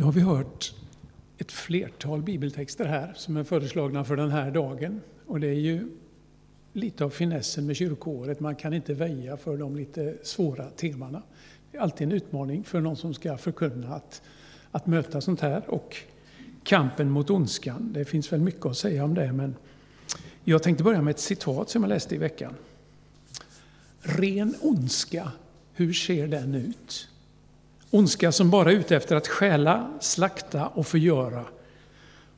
Nu 0.00 0.04
har 0.04 0.12
vi 0.12 0.20
hört 0.20 0.74
ett 1.38 1.52
flertal 1.52 2.22
bibeltexter 2.22 2.84
här 2.84 3.12
som 3.16 3.36
är 3.36 3.44
föreslagna 3.44 4.04
för 4.04 4.16
den 4.16 4.30
här 4.30 4.50
dagen. 4.50 5.00
Och 5.26 5.40
det 5.40 5.46
är 5.46 5.60
ju 5.60 5.88
lite 6.72 7.04
av 7.04 7.10
finessen 7.10 7.66
med 7.66 7.76
kyrkoåret. 7.76 8.40
Man 8.40 8.54
kan 8.56 8.74
inte 8.74 8.94
väja 8.94 9.36
för 9.36 9.56
de 9.56 9.76
lite 9.76 10.16
svåra 10.22 10.70
temana. 10.70 11.22
Det 11.70 11.78
är 11.78 11.82
alltid 11.82 12.06
en 12.06 12.12
utmaning 12.12 12.64
för 12.64 12.80
någon 12.80 12.96
som 12.96 13.14
ska 13.14 13.36
förkunna 13.36 13.94
att, 13.94 14.22
att 14.70 14.86
möta 14.86 15.20
sånt 15.20 15.40
här. 15.40 15.70
Och 15.70 15.96
kampen 16.62 17.10
mot 17.10 17.30
ondskan, 17.30 17.92
det 17.92 18.04
finns 18.04 18.32
väl 18.32 18.40
mycket 18.40 18.66
att 18.66 18.76
säga 18.76 19.04
om 19.04 19.14
det. 19.14 19.32
Men 19.32 19.54
jag 20.44 20.62
tänkte 20.62 20.84
börja 20.84 21.02
med 21.02 21.10
ett 21.10 21.20
citat 21.20 21.70
som 21.70 21.82
jag 21.82 21.88
läste 21.88 22.14
i 22.14 22.18
veckan. 22.18 22.54
Ren 24.00 24.54
ondska, 24.60 25.32
hur 25.72 25.92
ser 25.92 26.28
den 26.28 26.54
ut? 26.54 27.09
Ondska 27.90 28.32
som 28.32 28.50
bara 28.50 28.72
är 28.72 28.76
ute 28.76 28.96
efter 28.96 29.16
att 29.16 29.28
stjäla, 29.28 29.90
slakta 30.00 30.66
och 30.66 30.86
förgöra. 30.86 31.44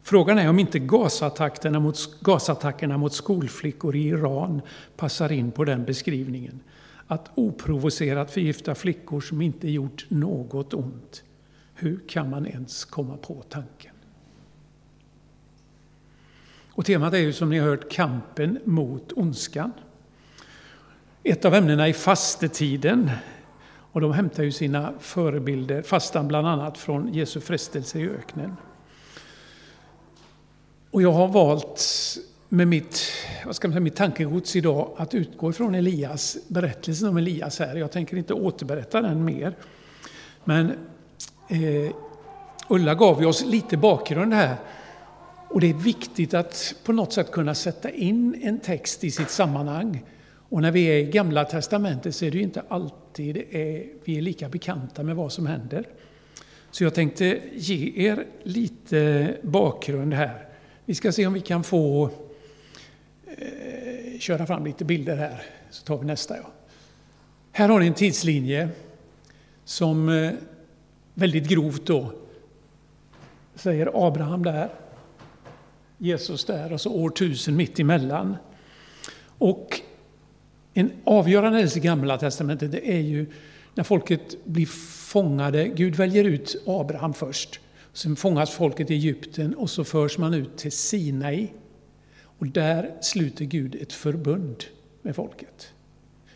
Frågan 0.03 0.39
är 0.39 0.49
om 0.49 0.59
inte 0.59 0.79
gasattackerna 0.79 1.81
mot, 1.81 2.21
gasattackerna 2.21 2.99
mot 2.99 3.13
skolflickor 3.13 3.97
i 3.97 4.09
Iran 4.09 4.61
passar 4.97 5.33
in 5.33 5.53
på 5.53 5.65
den 5.65 5.85
beskrivningen. 5.85 6.61
Att 7.07 7.31
oprovocerat 7.35 8.31
förgifta 8.31 8.75
flickor 8.75 9.21
som 9.21 9.43
inte 9.43 9.69
gjort 9.69 10.07
något 10.09 10.75
ont. 10.75 11.23
Hur 11.75 12.01
kan 12.09 12.31
man 12.31 12.47
ens 12.47 12.85
komma 12.85 13.17
på 13.17 13.43
tanken? 13.49 13.95
Och 16.75 16.87
temat 16.87 17.15
är 17.15 17.19
ju 17.19 17.33
som 17.33 17.51
ni 17.51 17.59
har 17.59 17.69
hört 17.69 17.91
kampen 17.91 18.59
mot 18.65 19.13
ondskan. 19.13 19.73
Ett 21.23 21.45
av 21.45 21.55
ämnena 21.55 21.89
är 21.89 21.93
fastetiden 21.93 23.11
och 23.93 24.01
de 24.01 24.13
hämtar 24.13 24.43
ju 24.43 24.53
sina 24.53 24.93
förebilder, 25.01 25.83
fastan 25.83 26.29
bland 26.29 26.47
annat 26.47 26.79
från 26.79 27.15
Jesu 27.15 27.41
frestelse 27.41 27.99
i 27.99 28.09
öknen. 28.09 28.57
Och 30.91 31.03
jag 31.03 31.13
har 31.13 31.29
valt 31.29 31.83
med 32.49 32.69
mitt, 32.69 33.13
vad 33.47 33.57
ska 33.57 33.69
man 33.69 33.73
säga, 33.73 33.81
mitt 33.81 33.97
tankegods 33.97 34.57
idag 34.57 34.91
att 34.97 35.15
utgå 35.15 35.51
ifrån 35.51 35.75
Elias, 35.75 36.37
berättelsen 36.49 37.09
om 37.09 37.17
Elias 37.17 37.59
här. 37.59 37.77
Jag 37.77 37.93
tänker 37.93 38.17
inte 38.17 38.35
återberätta 38.35 39.01
den 39.01 39.25
mer. 39.25 39.57
Men 40.45 40.71
eh, 41.49 41.95
Ulla 42.69 42.95
gav 42.95 43.21
ju 43.21 43.27
oss 43.27 43.45
lite 43.45 43.77
bakgrund 43.77 44.35
här. 44.35 44.57
Och 45.49 45.61
det 45.61 45.71
är 45.71 45.75
viktigt 45.75 46.35
att 46.35 46.75
på 46.85 46.93
något 46.93 47.13
sätt 47.13 47.31
kunna 47.31 47.55
sätta 47.55 47.91
in 47.91 48.41
en 48.43 48.61
text 48.61 49.05
i 49.05 49.11
sitt 49.11 49.31
sammanhang. 49.31 50.05
Och 50.49 50.63
när 50.63 50.71
vi 50.71 50.85
är 50.85 50.97
i 50.97 51.05
Gamla 51.05 51.45
Testamentet 51.45 52.15
så 52.15 52.25
är 52.25 52.31
det 52.31 52.37
ju 52.37 52.43
inte 52.43 52.63
alltid 52.69 53.02
är, 53.19 53.87
vi 54.05 54.19
är 54.19 54.23
lika 54.23 54.49
bekanta 54.49 55.03
med 55.03 55.17
vad 55.17 55.33
som 55.33 55.47
händer. 55.47 55.87
Så 56.71 56.85
jag 56.85 56.95
tänkte 56.95 57.41
ge 57.55 57.93
er 58.09 58.27
lite 58.43 59.35
bakgrund 59.43 60.15
här. 60.15 60.49
Vi 60.85 60.95
ska 60.95 61.13
se 61.13 61.27
om 61.27 61.33
vi 61.33 61.41
kan 61.41 61.65
få 61.65 62.11
eh, 63.27 64.19
köra 64.19 64.47
fram 64.47 64.65
lite 64.65 64.85
bilder 64.85 65.17
här, 65.17 65.43
så 65.71 65.85
tar 65.85 65.99
vi 65.99 66.07
nästa. 66.07 66.37
Ja. 66.37 66.51
Här 67.53 67.69
har 67.69 67.81
ni 67.81 67.87
en 67.87 67.95
tidslinje 67.95 68.69
som 69.65 70.09
eh, 70.09 70.33
väldigt 71.15 71.49
grovt 71.49 71.87
då 71.87 72.13
säger 73.55 74.07
Abraham 74.07 74.43
där, 74.43 74.69
Jesus 75.99 76.45
där 76.45 76.73
och 76.73 76.81
så 76.81 76.95
år 76.95 77.11
tusen 77.11 77.57
mitt 77.57 77.81
emellan. 77.81 78.37
Och 79.39 79.81
en 80.75 80.93
avgörande 81.05 81.59
händelse 81.59 81.79
i 81.79 81.83
Gamla 81.83 82.19
Testamentet 82.19 82.73
det 82.73 82.93
är 82.93 83.01
ju 83.01 83.27
när 83.75 83.85
folket 83.85 84.45
blir 84.45 84.67
fångade. 84.67 85.69
Gud 85.69 85.95
väljer 85.95 86.25
ut 86.25 86.63
Abraham 86.67 87.15
först. 87.15 87.61
Sen 87.93 88.17
fångas 88.17 88.51
folket 88.51 88.91
i 88.91 88.95
Egypten 88.95 89.55
och 89.55 89.71
så 89.71 89.85
förs 89.85 90.19
man 90.19 90.35
ut 90.35 90.57
till 90.57 90.73
Sinai. 90.73 91.53
Och 92.39 92.47
där 92.47 92.95
sluter 93.01 93.45
Gud 93.45 93.75
ett 93.75 93.93
förbund 93.93 94.65
med 95.03 95.17
folket. 95.17 95.73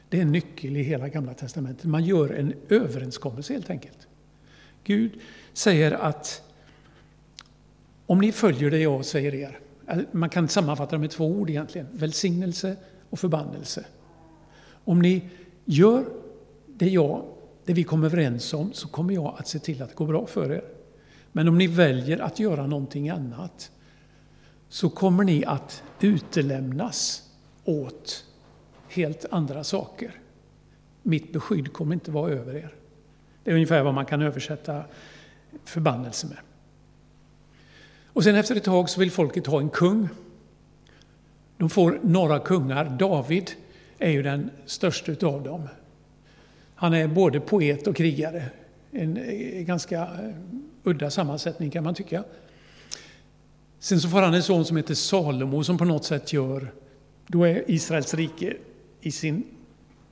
Det 0.08 0.18
är 0.18 0.22
en 0.22 0.32
nyckel 0.32 0.76
i 0.76 0.82
hela 0.82 1.08
Gamla 1.08 1.34
Testamentet. 1.34 1.84
Man 1.84 2.04
gör 2.04 2.30
en 2.30 2.54
överenskommelse 2.68 3.52
helt 3.52 3.70
enkelt. 3.70 4.08
Gud 4.84 5.12
säger 5.52 5.92
att 5.92 6.42
om 8.06 8.18
ni 8.18 8.32
följer 8.32 8.70
det 8.70 8.78
jag 8.78 9.04
säger 9.04 9.34
er, 9.34 9.58
man 10.12 10.30
kan 10.30 10.48
sammanfatta 10.48 10.96
det 10.96 11.00
med 11.00 11.10
två 11.10 11.26
ord 11.26 11.50
egentligen, 11.50 11.86
välsignelse 11.92 12.76
och 13.10 13.18
förbannelse. 13.18 13.84
Om 14.86 15.02
ni 15.02 15.22
gör 15.64 16.04
det, 16.66 16.88
jag, 16.88 17.24
det 17.64 17.72
vi 17.72 17.84
kommer 17.84 18.06
överens 18.06 18.54
om 18.54 18.72
så 18.72 18.88
kommer 18.88 19.14
jag 19.14 19.34
att 19.38 19.48
se 19.48 19.58
till 19.58 19.82
att 19.82 19.88
det 19.88 19.94
går 19.94 20.06
bra 20.06 20.26
för 20.26 20.52
er. 20.52 20.64
Men 21.32 21.48
om 21.48 21.58
ni 21.58 21.66
väljer 21.66 22.18
att 22.18 22.38
göra 22.38 22.66
någonting 22.66 23.08
annat 23.08 23.70
så 24.68 24.90
kommer 24.90 25.24
ni 25.24 25.44
att 25.44 25.82
utelämnas 26.00 27.22
åt 27.64 28.24
helt 28.88 29.24
andra 29.30 29.64
saker. 29.64 30.20
Mitt 31.02 31.32
beskydd 31.32 31.72
kommer 31.72 31.94
inte 31.94 32.10
vara 32.10 32.32
över 32.32 32.56
er. 32.56 32.74
Det 33.44 33.50
är 33.50 33.54
ungefär 33.54 33.82
vad 33.82 33.94
man 33.94 34.06
kan 34.06 34.22
översätta 34.22 34.84
förbannelse 35.64 36.26
med. 36.26 36.38
Och 38.06 38.24
sen 38.24 38.34
efter 38.34 38.56
ett 38.56 38.64
tag 38.64 38.90
så 38.90 39.00
vill 39.00 39.10
folket 39.10 39.46
ha 39.46 39.60
en 39.60 39.68
kung. 39.68 40.08
De 41.56 41.70
får 41.70 42.00
några 42.02 42.38
kungar. 42.38 42.96
David 42.98 43.50
är 43.98 44.10
ju 44.10 44.22
den 44.22 44.50
största 44.66 45.26
av 45.26 45.42
dem. 45.42 45.68
Han 46.74 46.94
är 46.94 47.08
både 47.08 47.40
poet 47.40 47.86
och 47.86 47.96
krigare. 47.96 48.44
En 48.90 49.16
eh, 49.16 49.62
ganska 49.62 50.02
eh, 50.02 50.34
udda 50.82 51.10
sammansättning 51.10 51.70
kan 51.70 51.84
man 51.84 51.94
tycka. 51.94 52.24
Sen 53.78 54.00
så 54.00 54.08
får 54.08 54.22
han 54.22 54.34
en 54.34 54.42
son 54.42 54.64
som 54.64 54.76
heter 54.76 54.94
Salomo 54.94 55.64
som 55.64 55.78
på 55.78 55.84
något 55.84 56.04
sätt 56.04 56.32
gör, 56.32 56.72
då 57.26 57.44
är 57.44 57.70
Israels 57.70 58.14
rike 58.14 58.56
i 59.00 59.12
sin 59.12 59.44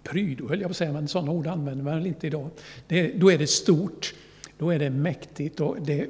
prydo, 0.03 0.49
höll 0.49 0.61
jag 0.61 0.69
på 0.69 0.71
att 0.71 0.77
säga, 0.77 0.93
men 0.93 1.09
sådana 1.09 1.33
ord 1.33 1.47
använder 1.47 1.85
man 1.85 1.95
väl 1.95 2.07
inte 2.07 2.27
idag. 2.27 2.51
Det, 2.87 3.13
då 3.13 3.33
är 3.33 3.39
det 3.39 3.47
stort, 3.47 4.15
då 4.59 4.71
är 4.71 4.79
det 4.79 4.91
mäktigt 4.91 5.61
och 5.61 5.77
det, 5.81 6.07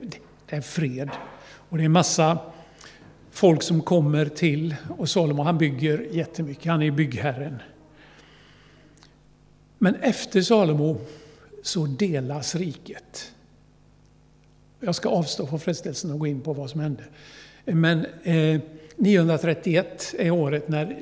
det 0.47 0.57
är 0.57 0.61
fred. 0.61 1.11
Och 1.69 1.79
det 1.79 1.85
är 1.85 1.89
massa 1.89 2.39
folk 3.35 3.63
som 3.63 3.83
kommer 3.83 4.27
till 4.27 4.75
och 4.99 5.09
Salomo 5.09 5.43
han 5.43 5.59
bygger 5.59 6.07
jättemycket, 6.11 6.65
han 6.65 6.83
är 6.83 6.91
byggherren. 6.91 7.57
Men 9.79 9.95
efter 9.95 10.43
Salomo 10.43 11.01
så 11.63 11.87
delas 11.87 12.55
riket. 12.55 13.33
Jag 14.81 14.95
ska 14.95 15.09
avstå 15.09 15.47
från 15.47 15.61
frestelsen 15.61 16.13
att 16.13 16.19
gå 16.19 16.27
in 16.27 16.41
på 16.41 16.53
vad 16.53 16.71
som 16.71 16.81
hände. 16.81 17.05
Men 17.65 18.07
eh, 18.23 18.61
931 18.97 20.15
är 20.19 20.31
året 20.31 20.69
när 20.69 20.97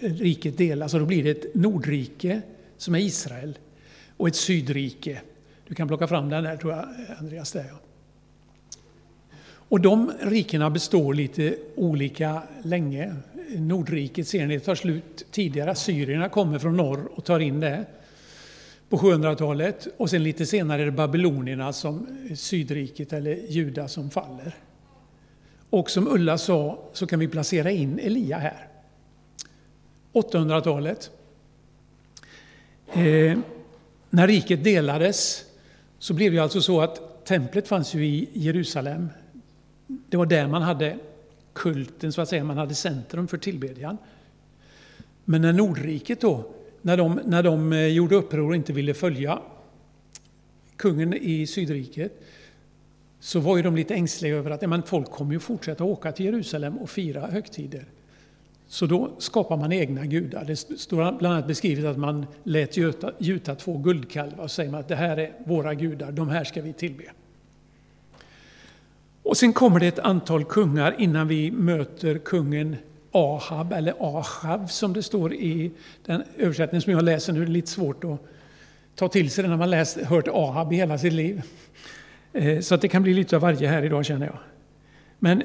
riket 0.00 0.58
delas 0.58 0.94
och 0.94 1.00
då 1.00 1.06
blir 1.06 1.24
det 1.24 1.30
ett 1.30 1.54
nordrike 1.54 2.40
som 2.76 2.94
är 2.94 2.98
Israel 2.98 3.58
och 4.16 4.28
ett 4.28 4.36
sydrike. 4.36 5.20
Du 5.68 5.74
kan 5.74 5.88
plocka 5.88 6.08
fram 6.08 6.28
den 6.28 6.44
där 6.44 6.56
tror 6.56 6.72
jag, 6.72 6.88
Andreas. 7.18 7.52
Där, 7.52 7.64
ja. 7.68 7.87
Och 9.68 9.80
de 9.80 10.12
rikena 10.20 10.70
består 10.70 11.14
lite 11.14 11.56
olika 11.74 12.42
länge. 12.62 13.14
Nordriket 13.56 14.28
ser 14.28 14.46
ni 14.46 14.60
tar 14.60 14.74
slut 14.74 15.26
tidigare. 15.30 15.74
Syrierna 15.74 16.28
kommer 16.28 16.58
från 16.58 16.76
norr 16.76 17.08
och 17.14 17.24
tar 17.24 17.40
in 17.40 17.60
det 17.60 17.84
på 18.88 18.96
700-talet. 18.96 19.88
Och 19.96 20.10
sen 20.10 20.22
lite 20.22 20.46
senare 20.46 20.82
är 20.82 20.86
det 20.86 20.92
babylonierna 20.92 21.72
som 21.72 22.06
Sydriket 22.36 23.12
eller 23.12 23.34
Juda 23.48 23.88
som 23.88 24.10
faller. 24.10 24.54
Och 25.70 25.90
som 25.90 26.08
Ulla 26.08 26.38
sa 26.38 26.78
så 26.92 27.06
kan 27.06 27.18
vi 27.18 27.28
placera 27.28 27.70
in 27.70 27.98
Elia 27.98 28.38
här. 28.38 28.68
800-talet. 30.12 31.10
Eh, 32.92 33.38
när 34.10 34.26
riket 34.26 34.64
delades 34.64 35.44
så 35.98 36.14
blev 36.14 36.32
det 36.32 36.38
alltså 36.38 36.60
så 36.60 36.80
att 36.80 37.24
templet 37.24 37.68
fanns 37.68 37.94
ju 37.94 38.06
i 38.06 38.28
Jerusalem. 38.32 39.08
Det 39.88 40.16
var 40.16 40.26
där 40.26 40.48
man 40.48 40.62
hade 40.62 40.98
kulten, 41.52 42.12
så 42.12 42.20
att 42.20 42.28
säga, 42.28 42.44
man 42.44 42.58
hade 42.58 42.74
centrum 42.74 43.28
för 43.28 43.38
tillbedjan. 43.38 43.98
Men 45.24 45.42
när 45.42 45.52
Nordriket 45.52 46.20
då 46.20 46.54
när 46.82 46.96
de, 46.96 47.20
när 47.24 47.42
de 47.42 47.72
eh, 47.72 47.86
gjorde 47.86 48.16
uppror 48.16 48.48
och 48.48 48.56
inte 48.56 48.72
ville 48.72 48.94
följa 48.94 49.38
kungen 50.76 51.14
i 51.14 51.46
Sydriket 51.46 52.12
så 53.20 53.40
var 53.40 53.56
ju 53.56 53.62
de 53.62 53.76
lite 53.76 53.94
ängsliga 53.94 54.36
över 54.36 54.50
att 54.50 54.68
men 54.68 54.82
folk 54.82 55.10
kommer 55.10 55.32
ju 55.32 55.38
fortsätta 55.38 55.84
åka 55.84 56.12
till 56.12 56.26
Jerusalem 56.26 56.78
och 56.78 56.90
fira 56.90 57.26
högtider. 57.26 57.84
Så 58.66 58.86
då 58.86 59.10
skapar 59.18 59.56
man 59.56 59.72
egna 59.72 60.06
gudar. 60.06 60.44
Det 60.44 60.56
står 60.56 61.18
bland 61.18 61.34
annat 61.34 61.46
beskrivet 61.46 61.84
att 61.84 61.98
man 61.98 62.26
lät 62.42 62.76
gjuta, 62.76 63.12
gjuta 63.18 63.54
två 63.54 63.78
guldkalvar 63.78 64.44
och 64.44 64.50
säger 64.50 64.76
att 64.76 64.88
det 64.88 64.96
här 64.96 65.16
är 65.16 65.32
våra 65.46 65.74
gudar, 65.74 66.12
de 66.12 66.28
här 66.28 66.44
ska 66.44 66.62
vi 66.62 66.72
tillbe. 66.72 67.04
Och 69.28 69.36
sen 69.36 69.52
kommer 69.52 69.80
det 69.80 69.86
ett 69.86 69.98
antal 69.98 70.44
kungar 70.44 70.94
innan 70.98 71.28
vi 71.28 71.50
möter 71.50 72.18
kungen 72.18 72.76
Ahab, 73.12 73.72
eller 73.72 73.94
Ahab 74.00 74.70
som 74.70 74.92
det 74.92 75.02
står 75.02 75.34
i 75.34 75.70
den 76.06 76.22
översättning 76.36 76.80
som 76.80 76.92
jag 76.92 77.02
läser 77.02 77.32
nu. 77.32 77.38
Det 77.38 77.44
är 77.44 77.50
lite 77.50 77.70
svårt 77.70 78.04
att 78.04 78.20
ta 78.94 79.08
till 79.08 79.30
sig 79.30 79.44
det 79.44 79.50
när 79.50 79.56
man 79.56 79.70
läst, 79.70 80.00
hört 80.00 80.28
Ahab 80.28 80.72
i 80.72 80.76
hela 80.76 80.98
sitt 80.98 81.12
liv. 81.12 81.42
Eh, 82.32 82.60
så 82.60 82.74
att 82.74 82.80
det 82.80 82.88
kan 82.88 83.02
bli 83.02 83.14
lite 83.14 83.36
av 83.36 83.42
varje 83.42 83.68
här 83.68 83.82
idag 83.82 84.04
känner 84.04 84.26
jag. 84.26 84.38
Men 85.18 85.42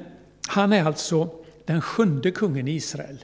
han 0.48 0.74
är 0.74 0.84
alltså 0.84 1.30
den 1.66 1.82
sjunde 1.82 2.32
kungen 2.32 2.68
i 2.68 2.72
Israel. 2.72 3.18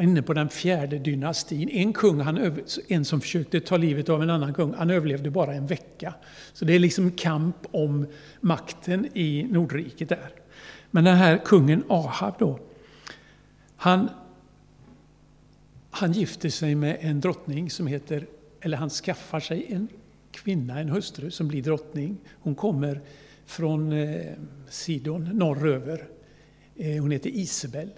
Inne 0.00 0.22
på 0.22 0.32
den 0.32 0.48
fjärde 0.48 0.98
dynastin. 0.98 1.68
En 1.68 1.92
kung, 1.92 2.20
han, 2.20 2.60
en 2.88 3.04
som 3.04 3.20
försökte 3.20 3.60
ta 3.60 3.76
livet 3.76 4.08
av 4.08 4.22
en 4.22 4.30
annan 4.30 4.54
kung, 4.54 4.74
han 4.74 4.90
överlevde 4.90 5.30
bara 5.30 5.54
en 5.54 5.66
vecka. 5.66 6.14
Så 6.52 6.64
det 6.64 6.72
är 6.72 6.78
liksom 6.78 7.10
kamp 7.10 7.56
om 7.70 8.06
makten 8.40 9.08
i 9.14 9.46
Nordriket 9.50 10.08
där. 10.08 10.30
Men 10.90 11.04
den 11.04 11.16
här 11.16 11.40
kungen 11.44 11.84
Ahab 11.88 12.34
då, 12.38 12.58
han, 13.76 14.08
han 15.90 16.12
gifter 16.12 16.48
sig 16.48 16.74
med 16.74 16.96
en 17.00 17.20
drottning 17.20 17.70
som 17.70 17.86
heter, 17.86 18.26
eller 18.60 18.76
han 18.76 18.90
skaffar 18.90 19.40
sig 19.40 19.66
en 19.68 19.88
kvinna, 20.30 20.80
en 20.80 20.88
hustru 20.88 21.30
som 21.30 21.48
blir 21.48 21.62
drottning. 21.62 22.16
Hon 22.40 22.54
kommer 22.54 23.00
från 23.46 23.92
eh, 23.92 24.32
Sidon 24.68 25.24
norröver. 25.24 26.08
Eh, 26.76 27.02
hon 27.02 27.10
heter 27.10 27.30
Isabel. 27.30 27.90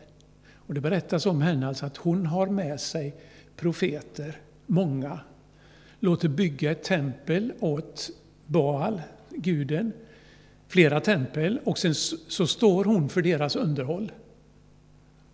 Och 0.68 0.74
det 0.74 0.80
berättas 0.80 1.26
om 1.26 1.42
henne 1.42 1.68
alltså 1.68 1.86
att 1.86 1.96
hon 1.96 2.26
har 2.26 2.46
med 2.46 2.80
sig 2.80 3.14
profeter, 3.56 4.40
många, 4.66 5.20
låter 6.00 6.28
bygga 6.28 6.70
ett 6.70 6.82
tempel 6.82 7.52
åt 7.60 8.10
Baal, 8.46 9.02
guden, 9.30 9.92
flera 10.66 11.00
tempel 11.00 11.60
och 11.64 11.78
sen 11.78 11.94
så 11.94 12.46
står 12.46 12.84
hon 12.84 13.08
för 13.08 13.22
deras 13.22 13.56
underhåll. 13.56 14.12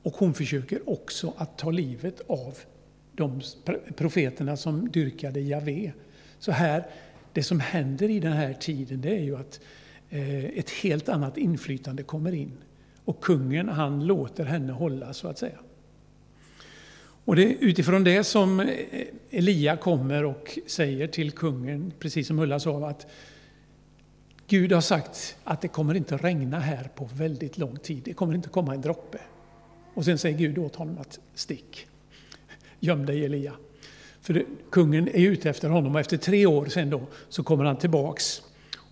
Och 0.02 0.12
hon 0.16 0.34
försöker 0.34 0.88
också 0.90 1.34
att 1.36 1.58
ta 1.58 1.70
livet 1.70 2.20
av 2.26 2.58
de 3.12 3.40
profeterna 3.96 4.56
som 4.56 4.90
dyrkade 4.90 5.40
Javé. 5.40 5.92
Så 6.38 6.52
här, 6.52 6.86
det 7.32 7.42
som 7.42 7.60
händer 7.60 8.10
i 8.10 8.20
den 8.20 8.32
här 8.32 8.52
tiden 8.52 9.00
det 9.00 9.16
är 9.16 9.22
ju 9.22 9.36
att 9.36 9.60
eh, 10.10 10.44
ett 10.44 10.70
helt 10.70 11.08
annat 11.08 11.38
inflytande 11.38 12.02
kommer 12.02 12.32
in. 12.32 12.52
Och 13.04 13.24
kungen 13.24 13.68
han 13.68 14.06
låter 14.06 14.44
henne 14.44 14.72
hålla 14.72 15.12
så 15.12 15.28
att 15.28 15.38
säga. 15.38 15.58
Och 17.24 17.36
det 17.36 17.44
är 17.44 17.56
utifrån 17.60 18.04
det 18.04 18.24
som 18.24 18.70
Elia 19.30 19.76
kommer 19.76 20.24
och 20.24 20.58
säger 20.66 21.06
till 21.06 21.30
kungen, 21.32 21.92
precis 21.98 22.26
som 22.26 22.38
Ulla 22.38 22.60
sa, 22.60 22.88
att 22.88 23.06
Gud 24.46 24.72
har 24.72 24.80
sagt 24.80 25.36
att 25.44 25.60
det 25.60 25.68
kommer 25.68 25.94
inte 25.94 26.16
regna 26.16 26.58
här 26.58 26.90
på 26.94 27.08
väldigt 27.14 27.58
lång 27.58 27.76
tid. 27.76 28.02
Det 28.04 28.12
kommer 28.12 28.34
inte 28.34 28.48
komma 28.48 28.74
en 28.74 28.80
droppe. 28.80 29.18
Och 29.94 30.04
sen 30.04 30.18
säger 30.18 30.38
Gud 30.38 30.58
åt 30.58 30.76
honom 30.76 30.98
att 30.98 31.20
stick. 31.34 31.86
Göm 32.80 33.06
dig 33.06 33.24
Elia. 33.24 33.52
För 34.20 34.34
det, 34.34 34.44
kungen 34.70 35.08
är 35.08 35.28
ute 35.28 35.50
efter 35.50 35.68
honom 35.68 35.94
och 35.94 36.00
efter 36.00 36.16
tre 36.16 36.46
år 36.46 36.66
sen 36.66 36.90
då 36.90 37.02
så 37.28 37.42
kommer 37.42 37.64
han 37.64 37.76
tillbaks. 37.76 38.42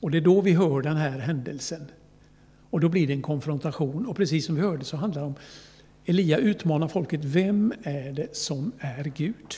Och 0.01 0.11
det 0.11 0.19
är 0.19 0.23
då 0.23 0.41
vi 0.41 0.53
hör 0.53 0.83
den 0.83 0.97
här 0.97 1.19
händelsen. 1.19 1.87
Och 2.73 2.81
då 2.81 2.89
blir 2.89 3.07
det 3.07 3.13
en 3.13 3.23
konfrontation. 3.23 4.07
Och 4.07 4.17
precis 4.17 4.47
som 4.47 4.55
vi 4.55 4.61
hörde 4.61 4.85
så 4.85 4.97
handlar 4.97 5.23
det 5.23 5.27
om 5.27 5.35
Elia 6.05 6.39
utmanar 6.39 6.89
folket. 6.89 7.25
Vem 7.25 7.73
är 7.83 8.13
det 8.13 8.37
som 8.37 8.73
är 8.79 9.13
Gud? 9.17 9.55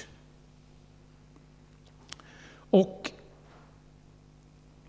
Och 2.54 3.10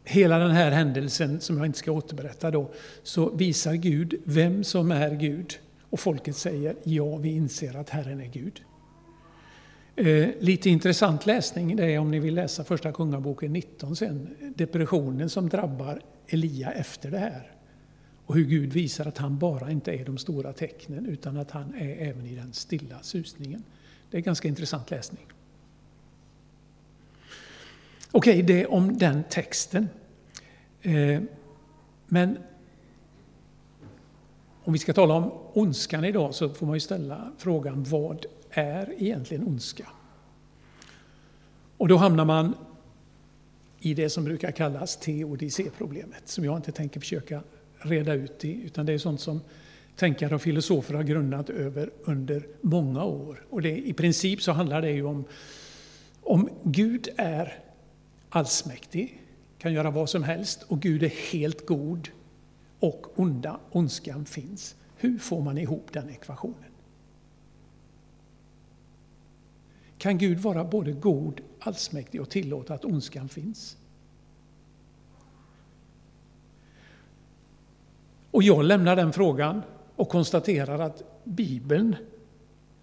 hela 0.04 0.38
den 0.40 0.52
här 0.52 0.72
händelsen, 0.72 1.40
som 1.40 1.58
jag 1.58 1.66
inte 1.66 1.80
ska 1.80 1.92
återberätta 1.92 2.52
då, 2.52 2.72
så 3.04 3.30
visar 3.30 3.74
Gud 3.74 4.16
vem 4.24 4.64
som 4.64 4.92
är 4.92 5.16
Gud. 5.16 5.60
Och 5.90 6.00
folket 6.00 6.36
säger 6.36 6.76
ja, 6.84 7.18
vi 7.18 7.30
inser 7.30 7.78
att 7.78 7.90
Herren 7.90 8.22
är 8.22 8.28
Gud. 8.28 8.62
Eh, 9.96 10.30
lite 10.40 10.70
intressant 10.70 11.26
läsning 11.26 11.76
det 11.76 11.86
är 11.86 12.00
om 12.00 12.12
ni 12.12 12.20
vill 12.20 12.36
läsa 12.36 12.64
Första 12.64 12.92
Kungaboken 12.92 13.54
19 13.54 13.96
sen, 13.96 14.36
depressionen 14.56 15.30
som 15.30 15.50
drabbar 15.50 16.02
Elia 16.28 16.72
efter 16.72 17.12
det 17.12 17.20
här. 17.20 17.55
Och 18.26 18.36
hur 18.36 18.46
Gud 18.46 18.74
visar 18.74 19.06
att 19.06 19.18
han 19.18 19.38
bara 19.38 19.72
inte 19.72 19.92
är 19.92 20.06
de 20.06 20.18
stora 20.18 20.54
tecknen 20.54 21.06
utan 21.06 21.38
att 21.38 21.52
han 21.52 21.74
är 21.76 22.10
även 22.10 22.26
i 22.26 22.36
den 22.36 22.54
stilla 22.54 23.02
susningen. 23.02 23.64
Det 24.12 24.18
är 24.18 24.22
ganska 24.22 24.48
intressant 24.48 24.92
läsning. 24.92 25.26
Okej, 28.12 28.42
det 28.42 28.62
är 28.62 28.72
om 28.72 28.98
den 28.98 29.24
texten. 29.30 29.90
Eh, 30.82 31.22
men 32.08 32.38
om 34.64 34.74
vi 34.74 34.80
ska 34.80 34.94
tala 34.94 35.14
om 35.14 35.32
ondskan 35.54 36.06
idag 36.06 36.36
så 36.36 36.50
får 36.50 36.66
man 36.66 36.76
ju 36.76 36.80
ställa 36.80 37.32
frågan 37.38 37.84
vad 37.84 38.26
är 38.50 38.94
egentligen 38.98 39.48
ondska? 39.48 39.88
Och 41.78 41.88
då 41.88 41.98
hamnar 41.98 42.26
man 42.26 42.56
i 43.80 43.94
det 43.94 44.10
som 44.10 44.24
brukar 44.24 44.52
kallas 44.52 44.98
teodicéproblemet 44.98 46.28
som 46.28 46.46
jag 46.46 46.56
inte 46.58 46.72
tänker 46.72 47.00
försöka 47.00 47.44
reda 47.86 48.14
ut 48.14 48.46
i, 48.46 48.62
utan 48.66 48.86
det 48.86 48.94
är 48.94 48.98
sånt 48.98 49.22
som 49.22 49.42
tänkare 49.96 50.36
och 50.36 50.42
filosofer 50.42 50.94
har 50.94 51.04
grundat 51.04 51.50
över 51.50 51.90
under 52.04 52.48
många 52.62 53.04
år. 53.04 53.46
Och 53.50 53.62
det, 53.62 53.88
i 53.88 53.94
princip 53.94 54.42
så 54.42 54.52
handlar 54.52 54.82
det 54.82 54.92
ju 54.92 55.04
om 55.04 55.26
om 56.26 56.50
Gud 56.64 57.10
är 57.18 57.60
allsmäktig, 58.30 59.22
kan 59.58 59.74
göra 59.74 59.92
vad 59.92 60.10
som 60.10 60.24
helst 60.24 60.64
och 60.68 60.82
Gud 60.82 61.04
är 61.04 61.32
helt 61.32 61.66
god 61.66 62.10
och 62.80 63.20
onda, 63.20 63.60
ondskan 63.72 64.26
finns. 64.26 64.76
Hur 64.98 65.18
får 65.18 65.42
man 65.42 65.58
ihop 65.58 65.88
den 65.94 66.10
ekvationen? 66.10 66.72
Kan 69.98 70.18
Gud 70.18 70.40
vara 70.40 70.64
både 70.64 70.92
god, 70.92 71.42
allsmäktig 71.60 72.22
och 72.22 72.30
tillåta 72.30 72.74
att 72.74 72.86
ondskan 72.86 73.30
finns? 73.30 73.78
Och 78.36 78.44
jag 78.44 78.66
lämnar 78.66 78.96
den 78.96 79.14
frågan 79.14 79.62
och 79.96 80.10
konstaterar 80.10 80.80
att 80.80 81.04
Bibeln 81.24 81.96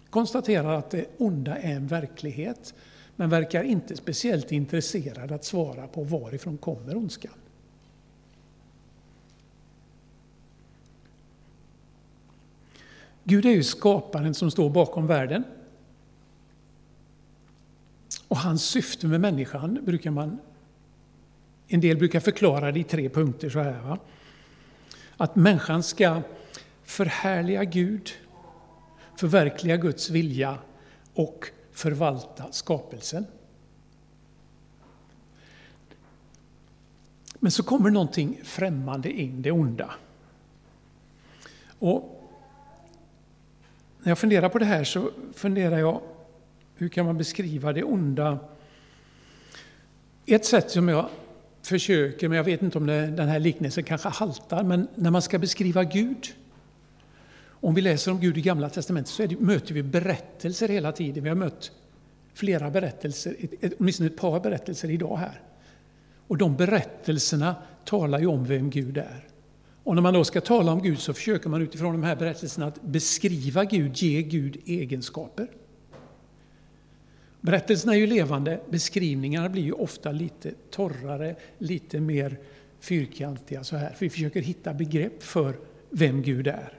konstaterar 0.09 0.77
att 0.77 0.89
det 0.89 1.05
onda 1.17 1.57
är 1.57 1.75
en 1.75 1.87
verklighet, 1.87 2.73
men 3.15 3.29
verkar 3.29 3.63
inte 3.63 3.95
speciellt 3.95 4.51
intresserad 4.51 5.31
att 5.31 5.45
svara 5.45 5.87
på 5.87 6.03
varifrån 6.03 6.57
kommer 6.57 6.97
ondskan. 6.97 7.33
Gud 13.23 13.45
är 13.45 13.51
ju 13.51 13.63
skaparen 13.63 14.33
som 14.33 14.51
står 14.51 14.69
bakom 14.69 15.07
världen. 15.07 15.43
Och 18.27 18.37
hans 18.37 18.63
syfte 18.63 19.07
med 19.07 19.21
människan 19.21 19.79
brukar 19.85 20.11
man... 20.11 20.39
En 21.67 21.81
del 21.81 21.97
brukar 21.97 22.19
förklara 22.19 22.71
det 22.71 22.79
i 22.79 22.83
tre 22.83 23.09
punkter 23.09 23.49
så 23.49 23.59
här. 23.59 23.81
Va? 23.81 23.99
Att 25.17 25.35
människan 25.35 25.83
ska 25.83 26.21
förhärliga 26.83 27.63
Gud, 27.63 28.11
förverkliga 29.15 29.77
Guds 29.77 30.09
vilja 30.09 30.57
och 31.13 31.47
förvalta 31.71 32.51
skapelsen. 32.51 33.25
Men 37.39 37.51
så 37.51 37.63
kommer 37.63 37.89
någonting 37.89 38.39
främmande 38.43 39.11
in, 39.11 39.41
det 39.41 39.51
onda. 39.51 39.93
Och 41.79 42.19
när 43.99 44.11
jag 44.11 44.17
funderar 44.19 44.49
på 44.49 44.59
det 44.59 44.65
här 44.65 44.83
så 44.83 45.11
funderar 45.33 45.77
jag, 45.77 46.01
hur 46.75 46.89
kan 46.89 47.05
man 47.05 47.17
beskriva 47.17 47.73
det 47.73 47.83
onda? 47.83 48.39
Ett 50.25 50.45
sätt 50.45 50.71
som 50.71 50.89
jag 50.89 51.09
försöker, 51.63 52.29
men 52.29 52.37
jag 52.37 52.43
vet 52.43 52.61
inte 52.61 52.77
om 52.77 52.85
det, 52.87 53.07
den 53.07 53.27
här 53.27 53.39
liknelsen 53.39 53.83
kanske 53.83 54.09
haltar, 54.09 54.63
men 54.63 54.87
när 54.95 55.11
man 55.11 55.21
ska 55.21 55.39
beskriva 55.39 55.83
Gud, 55.83 56.27
om 57.49 57.73
vi 57.73 57.81
läser 57.81 58.11
om 58.11 58.19
Gud 58.19 58.37
i 58.37 58.41
Gamla 58.41 58.69
Testamentet 58.69 59.13
så 59.13 59.25
det, 59.25 59.39
möter 59.39 59.73
vi 59.73 59.83
berättelser 59.83 60.67
hela 60.67 60.91
tiden. 60.91 61.23
Vi 61.23 61.29
har 61.29 61.35
mött 61.35 61.71
flera 62.33 62.69
berättelser, 62.69 63.35
åtminstone 63.79 64.09
ett 64.09 64.17
par 64.17 64.39
berättelser 64.39 64.89
idag 64.89 65.17
här. 65.17 65.41
Och 66.27 66.37
de 66.37 66.55
berättelserna 66.55 67.55
talar 67.85 68.19
ju 68.19 68.27
om 68.27 68.45
vem 68.45 68.69
Gud 68.69 68.97
är. 68.97 69.27
Och 69.83 69.95
när 69.95 70.01
man 70.01 70.13
då 70.13 70.23
ska 70.23 70.41
tala 70.41 70.71
om 70.71 70.81
Gud 70.81 70.99
så 70.99 71.13
försöker 71.13 71.49
man 71.49 71.61
utifrån 71.61 71.91
de 71.91 72.03
här 72.03 72.15
berättelserna 72.15 72.67
att 72.67 72.81
beskriva 72.81 73.65
Gud, 73.65 73.97
ge 73.97 74.21
Gud 74.21 74.57
egenskaper. 74.65 75.47
Berättelserna 77.43 77.93
är 77.93 77.97
ju 77.97 78.07
levande, 78.07 78.59
beskrivningarna 78.69 79.49
blir 79.49 79.63
ju 79.63 79.71
ofta 79.71 80.11
lite 80.11 80.51
torrare, 80.69 81.35
lite 81.57 81.99
mer 81.99 82.37
fyrkantiga 82.79 83.63
så 83.63 83.75
här. 83.75 83.95
vi 83.99 84.09
försöker 84.09 84.41
hitta 84.41 84.73
begrepp 84.73 85.23
för 85.23 85.55
vem 85.89 86.21
Gud 86.21 86.47
är. 86.47 86.73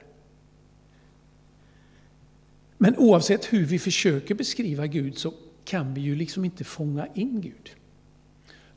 Men 2.77 2.97
oavsett 2.97 3.53
hur 3.53 3.65
vi 3.65 3.79
försöker 3.79 4.35
beskriva 4.35 4.87
Gud 4.87 5.17
så 5.17 5.33
kan 5.65 5.93
vi 5.93 6.01
ju 6.01 6.15
liksom 6.15 6.45
inte 6.45 6.63
fånga 6.63 7.07
in 7.13 7.41
Gud. 7.41 7.71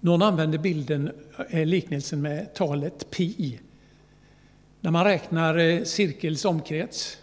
Någon 0.00 0.22
använder 0.22 0.58
bilden, 0.58 1.10
eh, 1.50 1.66
liknelsen 1.66 2.22
med 2.22 2.54
talet 2.54 3.10
pi. 3.10 3.60
När 4.80 4.90
man 4.90 5.04
räknar 5.04 5.58
eh, 5.58 5.82
cirkels 5.82 6.44
omkrets 6.44 7.18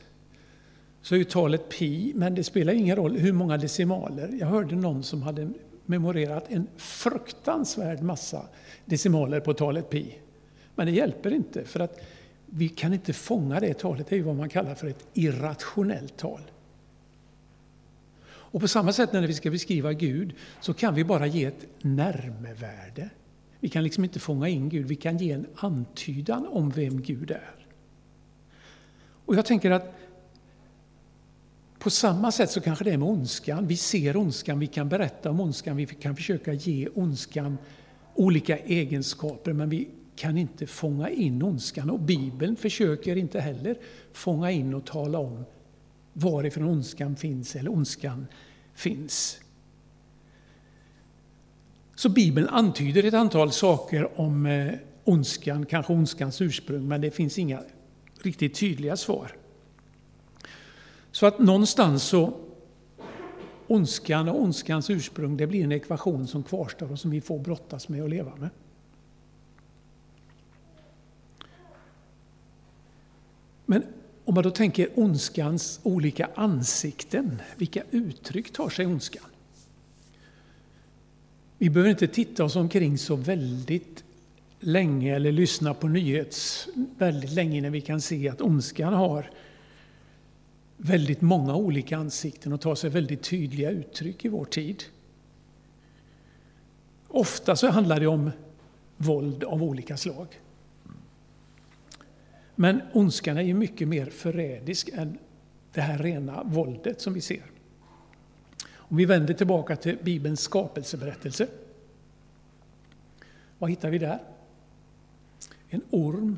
så 1.05 1.15
är 1.15 1.19
ju 1.19 1.25
talet 1.25 1.69
pi, 1.69 2.13
men 2.15 2.35
det 2.35 2.43
spelar 2.43 2.73
ingen 2.73 2.95
roll 2.95 3.17
hur 3.17 3.33
många 3.33 3.57
decimaler. 3.57 4.29
Jag 4.39 4.47
hörde 4.47 4.75
någon 4.75 5.03
som 5.03 5.21
hade 5.21 5.49
memorerat 5.85 6.45
en 6.49 6.67
fruktansvärd 6.77 8.01
massa 8.01 8.45
decimaler 8.85 9.39
på 9.39 9.53
talet 9.53 9.89
pi. 9.89 10.15
Men 10.75 10.85
det 10.85 10.91
hjälper 10.91 11.33
inte, 11.33 11.63
för 11.63 11.79
att 11.79 11.99
vi 12.45 12.69
kan 12.69 12.93
inte 12.93 13.13
fånga 13.13 13.59
det 13.59 13.73
talet. 13.73 14.07
Det 14.07 14.15
är 14.15 14.17
ju 14.17 14.23
vad 14.23 14.35
man 14.35 14.49
kallar 14.49 14.75
för 14.75 14.87
ett 14.87 15.07
irrationellt 15.13 16.17
tal. 16.17 16.41
Och 18.27 18.61
på 18.61 18.67
samma 18.67 18.93
sätt 18.93 19.13
när 19.13 19.27
vi 19.27 19.33
ska 19.33 19.51
beskriva 19.51 19.93
Gud 19.93 20.33
så 20.61 20.73
kan 20.73 20.95
vi 20.95 21.03
bara 21.03 21.27
ge 21.27 21.45
ett 21.45 21.67
närmevärde. 21.81 23.09
Vi 23.59 23.69
kan 23.69 23.83
liksom 23.83 24.03
inte 24.03 24.19
fånga 24.19 24.47
in 24.47 24.69
Gud, 24.69 24.87
vi 24.87 24.95
kan 24.95 25.17
ge 25.17 25.31
en 25.31 25.47
antydan 25.55 26.47
om 26.47 26.69
vem 26.69 27.01
Gud 27.01 27.31
är. 27.31 27.55
Och 29.25 29.35
jag 29.35 29.45
tänker 29.45 29.71
att 29.71 29.95
på 31.85 31.89
samma 31.89 32.31
sätt 32.31 32.51
så 32.51 32.61
kanske 32.61 32.83
det 32.83 32.91
är 32.91 32.97
med 32.97 33.07
ondskan. 33.07 33.67
Vi 33.67 33.77
ser 33.77 34.17
ondskan, 34.17 34.59
vi 34.59 34.67
kan 34.67 34.89
berätta 34.89 35.29
om 35.29 35.39
ondskan, 35.39 35.77
vi 35.77 35.85
kan 35.85 36.15
försöka 36.15 36.53
ge 36.53 36.87
ondskan 36.93 37.57
olika 38.13 38.57
egenskaper, 38.57 39.53
men 39.53 39.69
vi 39.69 39.89
kan 40.15 40.37
inte 40.37 40.67
fånga 40.67 41.09
in 41.09 41.43
ondskan. 41.43 41.89
Och 41.89 41.99
Bibeln 41.99 42.55
försöker 42.55 43.15
inte 43.15 43.39
heller 43.39 43.77
fånga 44.13 44.51
in 44.51 44.73
och 44.73 44.85
tala 44.85 45.19
om 45.19 45.45
varifrån 46.13 46.67
ondskan 46.67 47.15
finns 47.15 47.55
eller 47.55 47.71
ondskan 47.71 48.27
finns. 48.73 49.39
Så 51.95 52.09
Bibeln 52.09 52.47
antyder 52.47 53.03
ett 53.03 53.13
antal 53.13 53.51
saker 53.51 54.19
om 54.19 54.45
eh, 54.45 54.73
ondskan, 55.03 55.65
kanske 55.65 55.93
ondskans 55.93 56.41
ursprung, 56.41 56.87
men 56.87 57.01
det 57.01 57.11
finns 57.11 57.39
inga 57.39 57.61
riktigt 58.21 58.55
tydliga 58.55 58.97
svar. 58.97 59.31
Så 61.15 61.25
att 61.25 61.39
någonstans 61.39 62.03
så 62.03 62.33
ondskan 63.67 64.29
och 64.29 64.41
ondskans 64.41 64.89
ursprung, 64.89 65.37
det 65.37 65.47
blir 65.47 65.63
en 65.63 65.71
ekvation 65.71 66.27
som 66.27 66.43
kvarstår 66.43 66.91
och 66.91 66.99
som 66.99 67.11
vi 67.11 67.21
får 67.21 67.39
brottas 67.39 67.89
med 67.89 68.03
och 68.03 68.09
leva 68.09 68.35
med. 68.35 68.49
Men 73.65 73.83
om 74.25 74.33
man 74.33 74.43
då 74.43 74.51
tänker 74.51 74.89
ondskans 74.95 75.79
olika 75.83 76.29
ansikten, 76.35 77.41
vilka 77.57 77.83
uttryck 77.91 78.53
tar 78.53 78.69
sig 78.69 78.85
ondskan? 78.85 79.25
Vi 81.57 81.69
behöver 81.69 81.89
inte 81.89 82.07
titta 82.07 82.43
oss 82.43 82.55
omkring 82.55 82.97
så 82.97 83.15
väldigt 83.15 84.03
länge 84.59 85.15
eller 85.15 85.31
lyssna 85.31 85.73
på 85.73 85.87
nyhets 85.87 86.67
väldigt 86.97 87.31
länge 87.31 87.57
innan 87.57 87.71
vi 87.71 87.81
kan 87.81 88.01
se 88.01 88.29
att 88.29 88.41
ondskan 88.41 88.93
har 88.93 89.29
väldigt 90.77 91.21
många 91.21 91.55
olika 91.55 91.97
ansikten 91.97 92.53
och 92.53 92.61
tar 92.61 92.75
sig 92.75 92.89
väldigt 92.89 93.23
tydliga 93.23 93.71
uttryck 93.71 94.25
i 94.25 94.29
vår 94.29 94.45
tid. 94.45 94.83
Ofta 97.07 97.55
så 97.55 97.67
handlar 97.67 97.99
det 97.99 98.07
om 98.07 98.31
våld 98.97 99.43
av 99.43 99.63
olika 99.63 99.97
slag. 99.97 100.27
Men 102.55 102.81
ondskan 102.93 103.37
är 103.37 103.41
ju 103.41 103.53
mycket 103.53 103.87
mer 103.87 104.05
förrädisk 104.05 104.89
än 104.93 105.17
det 105.71 105.81
här 105.81 105.97
rena 105.97 106.43
våldet 106.43 107.01
som 107.01 107.13
vi 107.13 107.21
ser. 107.21 107.43
Om 108.73 108.97
vi 108.97 109.05
vänder 109.05 109.33
tillbaka 109.33 109.75
till 109.75 109.97
Bibelns 110.03 110.39
skapelseberättelse. 110.39 111.47
Vad 113.57 113.69
hittar 113.69 113.89
vi 113.89 113.97
där? 113.97 114.19
En 115.69 115.81
orm 115.89 116.37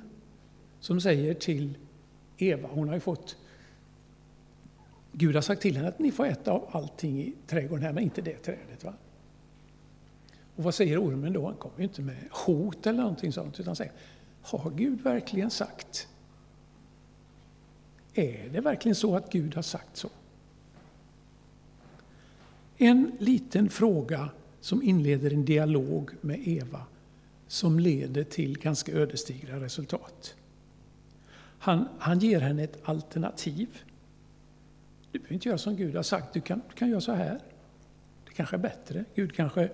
som 0.80 1.02
säger 1.02 1.34
till 1.34 1.78
Eva, 2.38 2.70
hon 2.72 2.88
har 2.88 2.96
ju 2.96 3.02
fått 3.02 3.38
Gud 5.20 5.36
har 5.36 5.42
sagt 5.42 5.62
till 5.62 5.76
henne 5.76 5.88
att 5.88 6.00
ni 6.00 6.12
får 6.12 6.26
äta 6.26 6.52
av 6.52 6.70
allting 6.72 7.22
i 7.22 7.34
trädgården 7.48 7.86
här, 7.86 7.94
men 7.94 8.04
inte 8.04 8.22
det 8.22 8.38
trädet. 8.38 8.84
Va? 8.84 8.94
Och 10.56 10.64
vad 10.64 10.76
säger 10.76 11.04
ormen 11.04 11.34
då? 11.34 11.46
Han 11.46 11.56
kommer 11.56 11.78
ju 11.78 11.84
inte 11.84 12.02
med 12.02 12.18
hot 12.32 12.88
eller 12.88 13.00
någonting 13.00 13.34
sånt, 13.34 13.60
utan 13.60 13.76
säger 13.76 13.94
Har 14.42 14.72
Gud 14.72 15.02
verkligen 15.02 15.50
sagt? 15.50 16.08
Är 18.14 18.50
det 18.50 18.62
verkligen 18.62 18.96
så 18.96 19.16
att 19.16 19.32
Gud 19.32 19.56
har 19.56 19.62
sagt 19.62 19.98
så? 19.98 20.10
En 22.78 23.12
liten 23.20 23.70
fråga 23.70 24.30
som 24.62 24.84
inleder 24.84 25.34
en 25.34 25.46
dialog 25.46 26.12
med 26.22 26.48
Eva 26.48 26.82
som 27.48 27.80
leder 27.80 28.24
till 28.24 28.60
ganska 28.60 28.92
ödesdigra 28.92 29.60
resultat. 29.60 30.36
Han, 31.60 31.88
han 32.00 32.20
ger 32.20 32.40
henne 32.40 32.64
ett 32.64 32.80
alternativ. 32.84 33.68
Du 35.12 35.20
behöver 35.20 35.34
inte 35.34 35.50
göra 35.50 35.58
som 35.58 35.76
Gud 35.76 35.96
har 35.96 36.04
sagt, 36.04 36.34
du 36.34 36.42
kan, 36.42 36.62
du 36.70 36.76
kan 36.76 36.90
göra 36.90 37.02
så 37.02 37.12
här. 37.12 37.40
Det 38.26 38.34
kanske 38.34 38.56
är 38.56 38.60
bättre. 38.60 39.06
Gud 39.16 39.36
kanske 39.36 39.70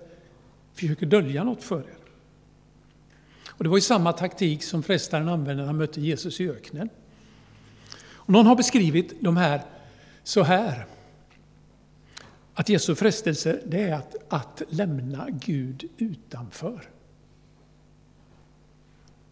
försöker 0.74 1.06
dölja 1.06 1.44
något 1.44 1.62
för 1.62 1.80
er. 1.80 1.96
Och 3.48 3.64
det 3.64 3.70
var 3.70 3.76
ju 3.76 3.82
samma 3.82 4.12
taktik 4.12 4.62
som 4.62 4.82
frestaren 4.82 5.28
använde 5.28 5.62
när 5.62 5.66
han 5.66 5.76
mötte 5.76 6.00
Jesus 6.00 6.40
i 6.40 6.50
öknen. 6.50 6.88
Och 8.12 8.28
någon 8.28 8.46
har 8.46 8.56
beskrivit 8.56 9.14
de 9.20 9.36
här 9.36 9.62
så 10.22 10.42
här. 10.42 10.86
Att 12.54 12.68
Jesu 12.68 12.94
frestelse, 12.94 13.60
det 13.66 13.82
är 13.82 13.94
att, 13.94 14.16
att 14.28 14.62
lämna 14.68 15.26
Gud 15.30 15.88
utanför. 15.98 16.88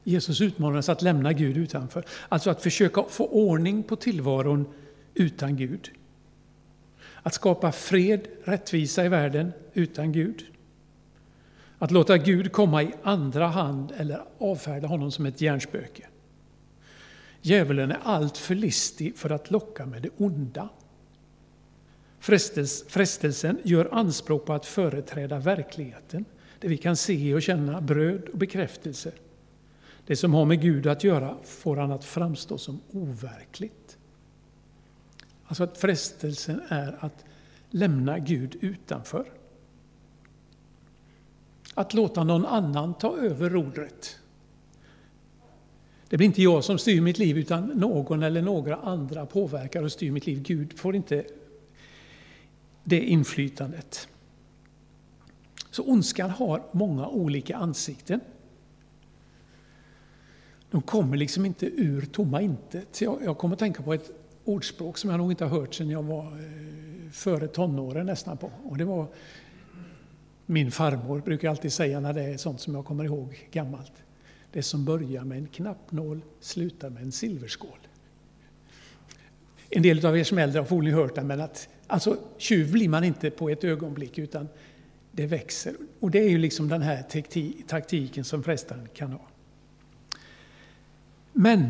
Jesus 0.04 0.40
utmanades 0.40 0.88
att 0.88 1.02
lämna 1.02 1.32
Gud 1.32 1.56
utanför. 1.56 2.04
Alltså 2.28 2.50
att 2.50 2.62
försöka 2.62 3.02
få 3.02 3.26
ordning 3.26 3.82
på 3.82 3.96
tillvaron 3.96 4.66
utan 5.14 5.56
Gud. 5.56 5.90
Att 7.22 7.34
skapa 7.34 7.72
fred, 7.72 8.28
rättvisa 8.44 9.04
i 9.04 9.08
världen 9.08 9.52
utan 9.72 10.12
Gud. 10.12 10.44
Att 11.78 11.90
låta 11.90 12.18
Gud 12.18 12.52
komma 12.52 12.82
i 12.82 12.94
andra 13.02 13.46
hand 13.46 13.92
eller 13.96 14.24
avfärda 14.38 14.86
honom 14.86 15.10
som 15.10 15.26
ett 15.26 15.40
hjärnspöke. 15.40 16.06
Djävulen 17.40 17.90
är 17.90 17.98
alltför 18.02 18.54
listig 18.54 19.16
för 19.16 19.30
att 19.30 19.50
locka 19.50 19.86
med 19.86 20.02
det 20.02 20.10
onda. 20.16 20.68
Frestelsen 22.88 23.58
gör 23.62 23.88
anspråk 23.92 24.46
på 24.46 24.52
att 24.52 24.66
företräda 24.66 25.38
verkligheten, 25.38 26.24
det 26.60 26.68
vi 26.68 26.76
kan 26.76 26.96
se 26.96 27.34
och 27.34 27.42
känna 27.42 27.80
bröd 27.80 28.28
och 28.28 28.38
bekräftelse. 28.38 29.12
Det 30.06 30.16
som 30.16 30.34
har 30.34 30.44
med 30.44 30.60
Gud 30.60 30.86
att 30.86 31.04
göra 31.04 31.36
får 31.44 31.76
han 31.76 31.92
att 31.92 32.04
framstå 32.04 32.58
som 32.58 32.80
overkligt. 32.90 33.81
Alltså 35.52 35.64
att 35.64 35.78
frestelsen 35.78 36.60
är 36.68 36.96
att 37.04 37.24
lämna 37.70 38.18
Gud 38.18 38.56
utanför. 38.60 39.32
Att 41.74 41.94
låta 41.94 42.24
någon 42.24 42.46
annan 42.46 42.94
ta 42.94 43.16
över 43.16 43.50
rodret. 43.50 44.18
Det 46.08 46.16
blir 46.16 46.26
inte 46.26 46.42
jag 46.42 46.64
som 46.64 46.78
styr 46.78 47.00
mitt 47.00 47.18
liv, 47.18 47.38
utan 47.38 47.66
någon 47.66 48.22
eller 48.22 48.42
några 48.42 48.76
andra 48.76 49.26
påverkar 49.26 49.82
och 49.82 49.92
styr 49.92 50.10
mitt 50.10 50.26
liv. 50.26 50.42
Gud 50.42 50.78
får 50.78 50.96
inte 50.96 51.24
det 52.84 53.00
inflytandet. 53.00 54.08
Så 55.70 55.82
ondskan 55.82 56.30
har 56.30 56.62
många 56.72 57.08
olika 57.08 57.56
ansikten. 57.56 58.20
De 60.70 60.82
kommer 60.82 61.16
liksom 61.16 61.46
inte 61.46 61.66
ur 61.66 62.02
tomma 62.02 62.40
intet. 62.42 63.00
Jag, 63.00 63.18
jag 63.24 63.38
kommer 63.38 63.54
att 63.54 63.58
tänka 63.58 63.82
på 63.82 63.94
ett 63.94 64.21
ordspråk 64.44 64.98
som 64.98 65.10
jag 65.10 65.18
nog 65.18 65.32
inte 65.32 65.44
har 65.44 65.60
hört 65.60 65.74
sedan 65.74 65.90
jag 65.90 66.02
var 66.02 66.26
eh, 66.26 67.10
före 67.12 67.48
tonåren 67.48 68.06
nästan 68.06 68.36
på. 68.36 68.50
Och 68.64 68.76
det 68.76 68.84
var 68.84 69.06
min 70.46 70.70
farmor 70.70 71.20
brukar 71.20 71.50
alltid 71.50 71.72
säga 71.72 72.00
när 72.00 72.12
det 72.12 72.22
är 72.22 72.36
sånt 72.36 72.60
som 72.60 72.74
jag 72.74 72.84
kommer 72.84 73.04
ihåg 73.04 73.48
gammalt. 73.52 73.92
Det 74.52 74.62
som 74.62 74.84
börjar 74.84 75.24
med 75.24 75.38
en 75.38 75.46
knappnål 75.46 76.20
slutar 76.40 76.90
med 76.90 77.02
en 77.02 77.12
silverskål. 77.12 77.78
En 79.70 79.82
del 79.82 80.06
av 80.06 80.18
er 80.18 80.24
som 80.24 80.38
är 80.38 80.42
äldre 80.42 80.58
har 80.58 80.66
förmodligen 80.66 80.98
hört 80.98 81.14
det, 81.14 81.24
men 81.24 81.40
att 81.40 81.68
alltså, 81.86 82.16
tjuv 82.38 82.72
blir 82.72 82.88
man 82.88 83.04
inte 83.04 83.30
på 83.30 83.50
ett 83.50 83.64
ögonblick, 83.64 84.18
utan 84.18 84.48
det 85.10 85.26
växer. 85.26 85.74
Och 86.00 86.10
det 86.10 86.18
är 86.18 86.28
ju 86.28 86.38
liksom 86.38 86.68
den 86.68 86.82
här 86.82 87.04
taktiken 87.66 88.24
som 88.24 88.42
frestaren 88.42 88.88
kan 88.94 89.12
ha. 89.12 89.20
Men 91.32 91.68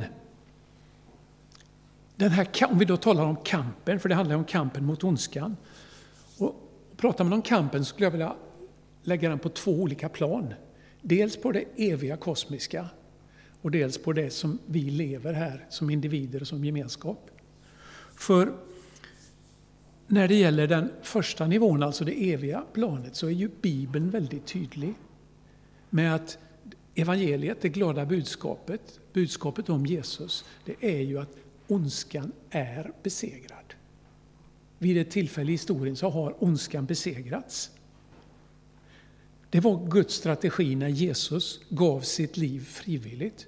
den 2.22 2.30
här, 2.30 2.48
om 2.70 2.78
vi 2.78 2.84
då 2.84 2.96
talar 2.96 3.24
om 3.24 3.36
kampen, 3.36 4.00
för 4.00 4.08
det 4.08 4.14
handlar 4.14 4.36
om 4.36 4.44
kampen 4.44 4.84
mot 4.84 5.04
ondskan. 5.04 5.56
Och 6.38 6.54
pratar 6.96 7.24
man 7.24 7.32
om 7.32 7.42
kampen 7.42 7.84
skulle 7.84 8.06
jag 8.06 8.10
vilja 8.10 8.36
lägga 9.02 9.28
den 9.28 9.38
på 9.38 9.48
två 9.48 9.70
olika 9.70 10.08
plan. 10.08 10.54
Dels 11.00 11.36
på 11.36 11.52
det 11.52 11.64
eviga 11.76 12.16
kosmiska 12.16 12.88
och 13.62 13.70
dels 13.70 13.98
på 13.98 14.12
det 14.12 14.30
som 14.30 14.58
vi 14.66 14.80
lever 14.80 15.32
här 15.32 15.66
som 15.68 15.90
individer 15.90 16.40
och 16.40 16.46
som 16.46 16.64
gemenskap. 16.64 17.30
För 18.14 18.52
när 20.06 20.28
det 20.28 20.34
gäller 20.34 20.66
den 20.66 20.90
första 21.02 21.46
nivån, 21.46 21.82
alltså 21.82 22.04
det 22.04 22.32
eviga 22.32 22.64
planet, 22.72 23.16
så 23.16 23.26
är 23.26 23.30
ju 23.30 23.50
Bibeln 23.60 24.10
väldigt 24.10 24.46
tydlig 24.46 24.94
med 25.90 26.14
att 26.14 26.38
evangeliet, 26.94 27.60
det 27.60 27.68
glada 27.68 28.06
budskapet, 28.06 29.00
budskapet 29.12 29.68
om 29.68 29.86
Jesus, 29.86 30.44
det 30.64 30.74
är 30.80 31.00
ju 31.00 31.18
att 31.18 31.36
ondskan 31.72 32.32
är 32.50 32.92
besegrad. 33.02 33.74
Vid 34.78 34.98
ett 34.98 35.10
tillfälle 35.10 35.50
i 35.50 35.54
historien 35.54 35.96
så 35.96 36.10
har 36.10 36.44
ondskan 36.44 36.86
besegrats. 36.86 37.70
Det 39.50 39.60
var 39.60 39.86
Guds 39.86 40.14
strategi 40.14 40.74
när 40.74 40.88
Jesus 40.88 41.60
gav 41.68 42.00
sitt 42.00 42.36
liv 42.36 42.64
frivilligt. 42.64 43.46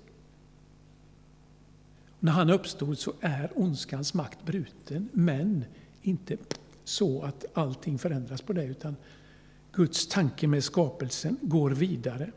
När 2.21 2.33
han 2.33 2.50
uppstod 2.50 2.99
så 2.99 3.12
är 3.21 3.50
ondskans 3.54 4.14
makt 4.14 4.45
bruten, 4.45 5.09
men 5.12 5.64
inte 6.02 6.37
så 6.85 7.23
att 7.23 7.45
allting 7.54 7.99
förändras 7.99 8.43
på 8.43 8.52
det, 8.52 8.64
utan 8.64 8.97
Guds 9.73 10.07
tanke 10.07 10.47
med 10.47 10.64
skapelsen 10.64 11.38
går 11.43 11.71
vidare 11.71 12.31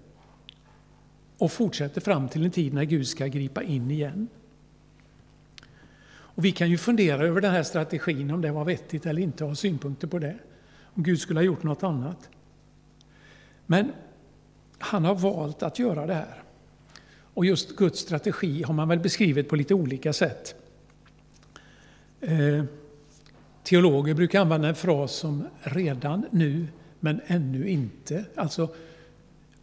och 1.38 1.52
fortsätter 1.52 2.02
fram 2.02 2.30
till 2.30 2.46
en 2.46 2.52
tid 2.52 2.74
när 2.74 2.84
Gud 2.84 3.08
ska 3.08 3.28
gripa 3.28 3.64
in 3.64 3.92
igen. 3.92 4.28
Och 6.38 6.46
vi 6.46 6.52
kan 6.52 6.70
ju 6.70 6.78
fundera 6.78 7.28
över 7.28 7.42
den 7.42 7.52
här 7.52 7.64
strategin, 7.64 8.32
om 8.32 8.42
det 8.42 8.52
var 8.52 8.66
vettigt 8.66 9.06
eller 9.06 9.22
inte, 9.22 9.44
och 9.44 9.50
ha 9.50 9.56
synpunkter 9.56 10.08
på 10.08 10.20
det. 10.20 10.36
Om 10.84 11.04
Gud 11.04 11.20
skulle 11.20 11.40
ha 11.40 11.46
gjort 11.46 11.64
något 11.64 11.84
annat. 11.84 12.30
Men 13.66 13.92
han 14.78 15.06
har 15.06 15.16
valt 15.16 15.64
att 15.64 15.80
göra 15.80 16.06
det 16.06 16.14
här. 16.14 16.44
Och 17.34 17.46
just 17.46 17.76
Guds 17.76 18.00
strategi 18.00 18.64
har 18.64 18.74
man 18.74 18.88
väl 18.88 19.00
beskrivit 19.00 19.50
på 19.50 19.56
lite 19.56 19.74
olika 19.74 20.14
sätt. 20.14 20.56
Eh, 22.22 22.64
teologer 23.64 24.14
brukar 24.14 24.42
använda 24.42 24.68
en 24.68 24.76
fras 24.76 25.12
som 25.12 25.48
redan 25.62 26.26
nu, 26.32 26.68
men 27.00 27.22
ännu 27.28 27.70
inte. 27.70 28.26
Alltså, 28.36 28.70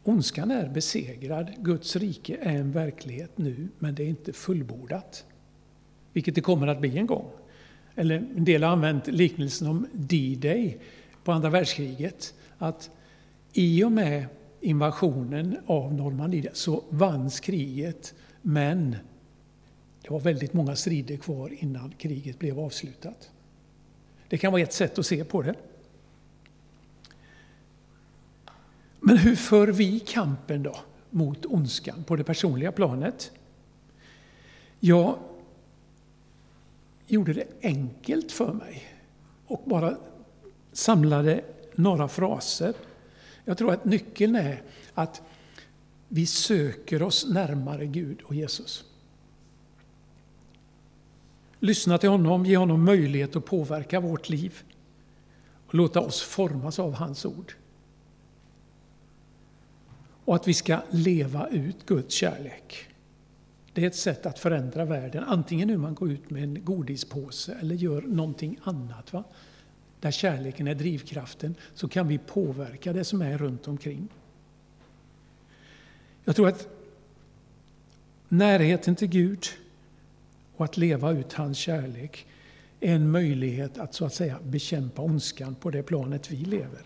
ondskan 0.03 0.51
är 0.51 0.69
besegrad, 0.69 1.53
Guds 1.59 1.97
rike 1.97 2.37
är 2.43 2.57
en 2.57 2.73
verklighet 2.73 3.39
nu, 3.39 3.69
men 3.79 3.95
det 3.95 4.03
är 4.03 4.09
inte 4.09 4.33
fullbordat. 4.33 5.25
Vilket 6.15 6.35
det 6.35 6.41
kommer 6.41 6.67
att 6.67 6.81
bli 6.81 6.99
en 6.99 7.07
gång. 7.07 7.31
Eller 7.95 8.17
en 8.17 8.45
del 8.45 8.63
har 8.63 8.71
använt 8.71 9.07
liknelsen 9.07 9.69
om 9.69 9.87
D-Day 9.93 10.79
på 11.25 11.33
andra 11.33 11.51
världskriget. 11.51 12.35
Att 12.59 12.91
i 13.53 13.85
och 13.85 13.93
med 13.93 14.27
invasionen 14.61 15.57
av 15.67 15.95
Normandie 15.95 16.51
så 16.53 16.85
vanns 16.89 17.41
kriget, 17.41 18.15
men 18.43 18.97
det 20.03 20.11
var 20.11 20.21
väldigt 20.21 20.53
många 20.53 20.77
strider 20.77 21.17
kvar 21.17 21.53
innan 21.59 21.93
kriget 21.99 22.39
blev 22.39 22.61
avslutat. 22.61 23.31
Det 24.29 24.39
kan 24.39 24.53
vara 24.53 24.63
ett 24.63 24.73
sätt 24.73 24.99
att 24.99 25.07
se 25.07 25.25
på 25.25 25.43
det. 25.43 25.55
Men 29.01 29.19
hur 29.19 29.37
för 29.37 29.69
vi 29.69 30.01
kampen 30.01 30.63
då 30.63 30.77
mot 31.11 31.47
ondskan 31.47 32.05
på 32.05 32.17
det 32.17 32.25
personliga 32.25 32.73
planet? 32.73 33.33
Ja, 34.81 35.19
gjorde 37.07 37.33
det 37.33 37.47
enkelt 37.63 38.33
för 38.33 38.53
mig 38.53 38.83
och 39.47 39.63
bara 39.67 39.97
samlade 40.73 41.45
några 41.75 42.09
fraser 42.09 42.75
jag 43.45 43.59
tror 43.59 43.73
att 43.73 43.85
nyckeln 43.85 44.37
är 44.37 44.63
att 44.95 45.23
vi 46.09 46.27
söker 46.27 47.03
oss 47.03 47.27
närmare 47.29 47.87
Gud 47.87 48.23
och 48.23 48.35
Jesus. 48.35 48.85
Lyssna 51.59 51.99
till 51.99 52.09
honom, 52.09 52.47
ge 52.47 52.57
honom 52.57 52.85
möjlighet 52.85 53.37
att 53.37 53.45
påverka 53.45 54.01
vårt 54.01 54.29
liv 54.29 54.63
och 55.67 55.75
låta 55.75 56.01
oss 56.01 56.23
formas 56.23 56.79
av 56.79 56.95
hans 56.95 57.25
ord. 57.25 57.53
Och 60.25 60.35
att 60.35 60.49
vi 60.49 60.55
ska 60.55 60.79
leva 60.91 61.49
ut 61.49 61.87
Guds 61.87 62.15
kärlek. 62.15 62.94
Det 63.75 63.83
är 63.83 63.87
ett 63.87 63.97
sätt 63.97 64.27
att 64.27 64.39
förändra 64.39 64.85
världen, 64.85 65.25
antingen 65.25 65.69
nu 65.69 65.77
man 65.77 65.95
går 65.95 66.11
ut 66.11 66.31
med 66.31 66.43
en 66.43 66.65
godispåse 66.65 67.57
eller 67.61 67.75
gör 67.75 68.03
någonting 68.03 68.59
annat. 68.65 69.13
Va? 69.13 69.25
där 70.05 70.11
kärleken 70.11 70.69
är 70.69 70.75
drivkraften, 70.75 71.55
så 71.75 71.89
kan 71.89 72.09
vi 72.09 72.19
påverka 72.19 72.93
det 72.93 73.05
som 73.05 73.23
är 73.23 73.39
runt 73.39 73.69
omkring. 73.69 74.09
Jag 76.25 76.37
tror 76.37 76.49
att 76.49 76.69
närheten 78.29 78.97
till 78.97 79.09
Gud 79.09 79.45
och 80.57 80.65
att 80.65 80.77
leva 80.77 81.13
ut 81.13 81.33
hans 81.33 81.59
kärlek 81.59 82.27
är 82.81 82.95
en 82.95 83.11
möjlighet 83.11 83.79
att 83.79 83.95
så 83.95 84.05
att 84.05 84.15
säga 84.15 84.39
bekämpa 84.43 85.03
ondskan 85.03 85.55
på 85.55 85.71
det 85.71 85.83
planet 85.83 86.31
vi 86.31 86.37
lever. 86.37 86.83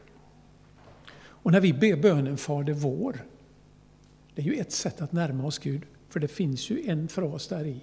Och 1.18 1.52
när 1.52 1.60
vi 1.60 1.72
ber 1.72 1.96
bönen 1.96 2.36
Fader 2.36 2.72
vår, 2.72 3.24
det 4.34 4.42
är 4.42 4.46
ju 4.46 4.54
ett 4.54 4.72
sätt 4.72 5.00
att 5.00 5.12
närma 5.12 5.46
oss 5.46 5.58
Gud, 5.58 5.82
för 6.08 6.20
det 6.20 6.28
finns 6.28 6.70
ju 6.70 6.88
en 6.90 7.08
fras 7.08 7.48
där 7.48 7.64
i. 7.64 7.80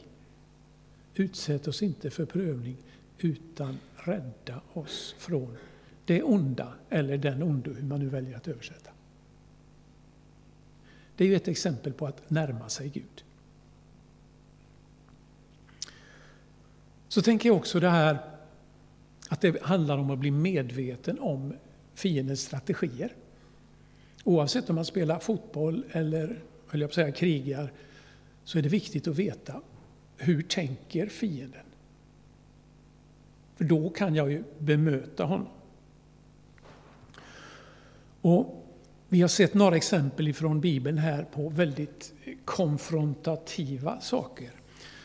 Utsätt 1.14 1.68
oss 1.68 1.84
inte 1.84 2.10
för 2.10 2.26
prövning, 2.26 2.78
utan 3.18 3.78
rädda 3.96 4.62
oss 4.74 5.16
från 5.18 5.58
det 6.06 6.24
onda, 6.24 6.74
eller 6.90 7.18
den 7.18 7.44
onde, 7.44 7.70
hur 7.70 7.84
man 7.84 8.00
nu 8.00 8.10
väljer 8.10 8.38
att 8.38 8.48
översätta. 8.48 8.92
Det 11.16 11.24
är 11.24 11.28
ju 11.28 11.36
ett 11.36 11.48
exempel 11.48 11.94
på 11.94 12.08
att 12.08 12.30
närma 12.30 12.70
sig 12.70 12.90
Gud. 12.90 13.24
Så 17.08 17.22
tänker 17.22 17.50
jag 17.50 17.58
också 17.58 17.80
det 17.80 17.90
här 17.90 18.18
att 19.30 19.42
det 19.42 19.62
handlar 19.62 19.98
om 19.98 20.10
att 20.10 20.20
bli 20.20 20.32
medveten 20.32 21.20
om 21.20 21.54
fiendens 21.94 22.42
strategier. 22.42 23.14
Oavsett 24.24 24.70
om 24.70 24.76
man 24.76 24.86
spelar 24.86 25.20
fotboll 25.20 25.86
eller 25.92 26.44
höll 26.68 26.82
jag 26.82 26.90
på 26.90 26.92
att 26.92 26.96
säga, 26.96 27.12
krigar 27.12 27.72
så 28.46 28.58
är 28.58 28.62
det 28.62 28.70
viktigt 28.70 29.08
att 29.08 29.16
veta 29.16 29.62
hur 30.18 30.42
tänker 30.42 31.08
fienden? 31.08 31.66
För 33.56 33.64
då 33.64 33.90
kan 33.90 34.16
jag 34.16 34.32
ju 34.32 34.44
bemöta 34.60 35.24
honom. 35.24 35.48
Och 38.22 38.66
vi 39.10 39.22
har 39.22 39.28
sett 39.28 39.54
några 39.54 39.76
exempel 39.76 40.34
från 40.34 40.62
Bibeln 40.62 40.98
här 40.98 41.24
på 41.24 41.50
väldigt 41.50 42.14
konfrontativa 42.46 44.02
saker. 44.02 44.52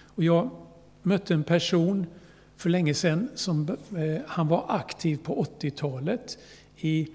Och 0.05 0.25
jag 0.25 0.51
mötte 1.03 1.35
en 1.35 1.45
person 1.45 2.07
för 2.57 2.71
länge 2.71 2.95
sedan 2.95 3.29
som 3.35 3.69
eh, 3.69 4.23
han 4.27 4.49
var 4.49 4.65
aktiv 4.69 5.17
på 5.17 5.45
80-talet 5.61 6.39
i 6.77 7.09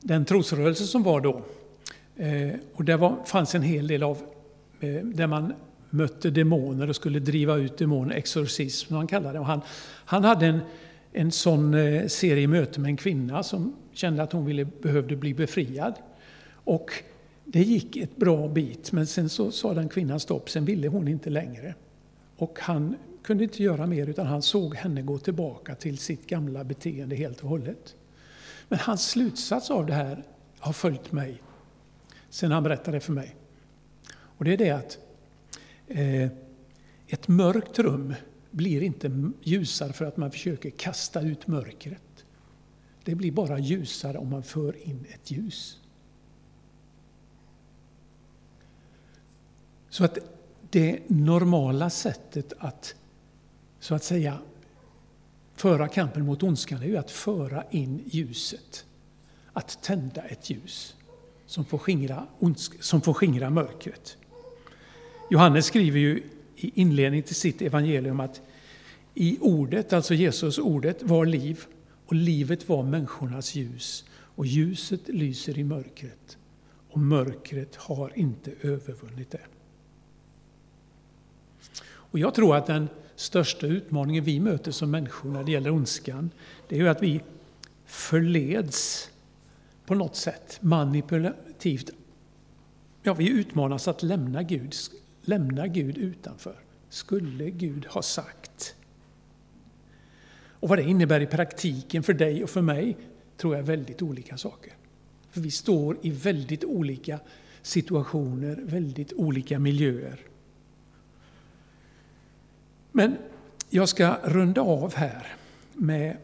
den 0.00 0.24
trosrörelse 0.24 0.84
som 0.84 1.02
var 1.02 1.20
då. 1.20 1.42
Eh, 2.16 2.54
och 2.74 2.84
där 2.84 2.96
var, 2.96 3.24
fanns 3.24 3.54
en 3.54 3.62
hel 3.62 3.86
del 3.86 4.02
av 4.02 4.18
Eh, 4.80 5.04
där 5.04 5.26
man 5.26 5.52
mötte 5.90 6.30
demoner 6.30 6.88
och 6.88 6.96
skulle 6.96 7.18
driva 7.18 7.56
ut 7.56 7.78
demoner, 7.78 8.14
exorcism 8.14 8.88
som 8.88 8.96
han 8.96 9.06
kallade 9.06 9.32
det. 9.32 9.38
Och 9.38 9.46
han, 9.46 9.60
han 10.04 10.24
hade 10.24 10.46
en, 10.46 10.60
en 11.12 11.32
sån 11.32 11.74
eh, 11.74 12.06
serie 12.06 12.48
möten 12.48 12.82
med 12.82 12.88
en 12.88 12.96
kvinna 12.96 13.42
som 13.42 13.76
kände 13.92 14.22
att 14.22 14.32
hon 14.32 14.44
ville, 14.44 14.64
behövde 14.64 15.16
bli 15.16 15.34
befriad. 15.34 15.94
Och 16.52 16.90
det 17.44 17.62
gick 17.62 17.96
ett 17.96 18.16
bra 18.16 18.48
bit, 18.48 18.92
men 18.92 19.06
sen 19.06 19.28
så 19.28 19.50
sa 19.50 19.74
den 19.74 19.88
kvinnan 19.88 20.20
stopp, 20.20 20.50
sen 20.50 20.64
ville 20.64 20.88
hon 20.88 21.08
inte 21.08 21.30
längre. 21.30 21.74
Och 22.36 22.58
han 22.60 22.96
kunde 23.22 23.44
inte 23.44 23.62
göra 23.62 23.86
mer, 23.86 24.06
utan 24.06 24.26
han 24.26 24.42
såg 24.42 24.74
henne 24.74 25.02
gå 25.02 25.18
tillbaka 25.18 25.74
till 25.74 25.98
sitt 25.98 26.26
gamla 26.26 26.64
beteende 26.64 27.16
helt 27.16 27.40
och 27.40 27.48
hållet. 27.48 27.94
Men 28.68 28.78
hans 28.78 29.10
slutsats 29.10 29.70
av 29.70 29.86
det 29.86 29.92
här 29.92 30.24
har 30.58 30.72
följt 30.72 31.12
mig 31.12 31.42
sen 32.30 32.52
han 32.52 32.62
berättade 32.62 33.00
för 33.00 33.12
mig. 33.12 33.36
Och 34.36 34.44
det 34.44 34.52
är 34.52 34.56
det 34.56 34.70
att 34.70 34.98
Eh, 35.88 36.30
ett 37.06 37.28
mörkt 37.28 37.78
rum 37.78 38.14
blir 38.50 38.82
inte 38.82 39.30
ljusare 39.42 39.92
för 39.92 40.04
att 40.04 40.16
man 40.16 40.30
försöker 40.30 40.70
kasta 40.70 41.20
ut 41.20 41.46
mörkret. 41.46 42.24
Det 43.04 43.14
blir 43.14 43.32
bara 43.32 43.58
ljusare 43.58 44.18
om 44.18 44.30
man 44.30 44.42
för 44.42 44.88
in 44.88 45.06
ett 45.14 45.30
ljus. 45.30 45.80
Så 49.88 50.04
att 50.04 50.18
det 50.70 51.00
normala 51.08 51.90
sättet 51.90 52.52
att 52.58 52.94
så 53.80 53.94
att 53.94 54.04
säga 54.04 54.38
föra 55.54 55.88
kampen 55.88 56.26
mot 56.26 56.42
ondskan 56.42 56.82
är 56.82 56.86
ju 56.86 56.96
att 56.96 57.10
föra 57.10 57.64
in 57.70 58.02
ljuset. 58.06 58.84
Att 59.52 59.82
tända 59.82 60.22
ett 60.22 60.50
ljus 60.50 60.96
som 61.46 61.64
får 61.64 61.78
skingra, 61.78 62.26
som 62.80 63.00
får 63.00 63.14
skingra 63.14 63.50
mörkret. 63.50 64.16
Johannes 65.30 65.66
skriver 65.66 65.98
ju 65.98 66.22
i 66.56 66.80
inledningen 66.80 67.26
till 67.26 67.34
sitt 67.34 67.62
evangelium 67.62 68.20
att 68.20 68.42
i 69.14 69.38
ordet, 69.40 69.92
alltså 69.92 70.14
Jesus 70.14 70.58
ordet, 70.58 71.02
var 71.02 71.26
liv 71.26 71.64
och 72.06 72.14
livet 72.14 72.68
var 72.68 72.82
människornas 72.82 73.54
ljus 73.54 74.04
och 74.10 74.46
ljuset 74.46 75.08
lyser 75.08 75.58
i 75.58 75.64
mörkret 75.64 76.38
och 76.90 76.98
mörkret 76.98 77.76
har 77.76 78.18
inte 78.18 78.50
övervunnit 78.60 79.30
det. 79.30 79.40
Och 81.86 82.18
jag 82.18 82.34
tror 82.34 82.56
att 82.56 82.66
den 82.66 82.88
största 83.16 83.66
utmaningen 83.66 84.24
vi 84.24 84.40
möter 84.40 84.72
som 84.72 84.90
människor 84.90 85.30
när 85.30 85.44
det 85.44 85.52
gäller 85.52 85.70
ondskan, 85.70 86.30
det 86.68 86.76
är 86.76 86.80
ju 86.80 86.88
att 86.88 87.02
vi 87.02 87.20
förleds 87.86 89.10
på 89.86 89.94
något 89.94 90.16
sätt 90.16 90.58
manipulativt. 90.60 91.90
Ja, 93.02 93.14
vi 93.14 93.28
utmanas 93.28 93.88
att 93.88 94.02
lämna 94.02 94.42
Gud, 94.42 94.74
lämna 95.28 95.66
Gud 95.66 95.98
utanför. 95.98 96.56
Skulle 96.88 97.50
Gud 97.50 97.86
ha 97.86 98.02
sagt. 98.02 98.74
Och 100.60 100.68
vad 100.68 100.78
det 100.78 100.84
innebär 100.84 101.20
i 101.20 101.26
praktiken 101.26 102.02
för 102.02 102.12
dig 102.12 102.44
och 102.44 102.50
för 102.50 102.62
mig 102.62 102.96
tror 103.36 103.54
jag 103.54 103.62
är 103.62 103.66
väldigt 103.66 104.02
olika 104.02 104.36
saker. 104.36 104.72
För 105.30 105.40
vi 105.40 105.50
står 105.50 105.98
i 106.02 106.10
väldigt 106.10 106.64
olika 106.64 107.20
situationer, 107.62 108.58
väldigt 108.62 109.12
olika 109.12 109.58
miljöer. 109.58 110.20
Men 112.92 113.16
jag 113.70 113.88
ska 113.88 114.16
runda 114.24 114.60
av 114.60 114.94
här 114.94 115.36
med 115.72 116.16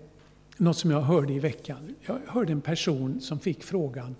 något 0.56 0.78
som 0.78 0.90
jag 0.90 1.00
hörde 1.00 1.32
i 1.32 1.38
veckan. 1.38 1.94
Jag 2.02 2.18
hörde 2.26 2.52
en 2.52 2.60
person 2.60 3.20
som 3.20 3.40
fick 3.40 3.64
frågan, 3.64 4.16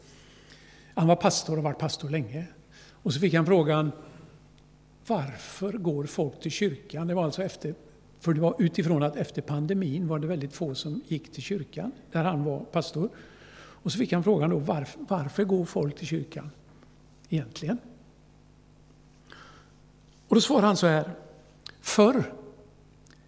han 0.94 1.06
var 1.06 1.16
pastor 1.16 1.56
och 1.56 1.62
varit 1.62 1.78
pastor 1.78 2.10
länge, 2.10 2.46
och 2.90 3.14
så 3.14 3.20
fick 3.20 3.34
han 3.34 3.46
frågan 3.46 3.92
varför 5.06 5.72
går 5.72 6.04
folk 6.04 6.40
till 6.40 6.50
kyrkan? 6.50 7.06
Det 7.06 7.14
var 7.14 7.24
alltså 7.24 7.42
efter, 7.42 7.74
för 8.20 8.34
det 8.34 8.40
var 8.40 8.54
utifrån 8.58 9.02
att 9.02 9.16
efter 9.16 9.42
pandemin 9.42 10.08
var 10.08 10.18
det 10.18 10.26
väldigt 10.26 10.52
få 10.52 10.74
som 10.74 11.02
gick 11.08 11.32
till 11.32 11.42
kyrkan, 11.42 11.92
där 12.12 12.24
han 12.24 12.44
var 12.44 12.60
pastor. 12.60 13.08
Och 13.54 13.92
så 13.92 13.98
fick 13.98 14.12
han 14.12 14.24
frågan 14.24 14.50
då, 14.50 14.58
varför, 14.58 15.00
varför 15.08 15.44
går 15.44 15.64
folk 15.64 15.96
till 15.96 16.06
kyrkan 16.06 16.50
egentligen? 17.28 17.78
Och 20.28 20.34
då 20.34 20.40
svarade 20.40 20.66
han 20.66 20.76
så 20.76 20.86
här, 20.86 21.10
förr 21.80 22.34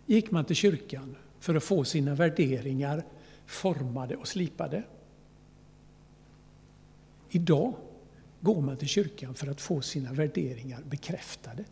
gick 0.07 0.31
man 0.31 0.45
till 0.45 0.57
kyrkan 0.57 1.17
för 1.41 1.55
att 1.55 1.65
få 1.65 1.85
sina 1.85 2.15
värderingar 2.15 3.05
formade 3.47 4.17
och 4.17 4.29
slipade. 4.29 4.83
Idag 7.31 7.75
går 8.45 8.61
man 8.61 8.77
till 8.77 8.89
kyrkan 8.89 9.35
för 9.35 9.47
att 9.47 9.61
få 9.61 9.81
sina 9.81 10.13
värderingar 10.13 10.81
bekräftade. 10.91 11.65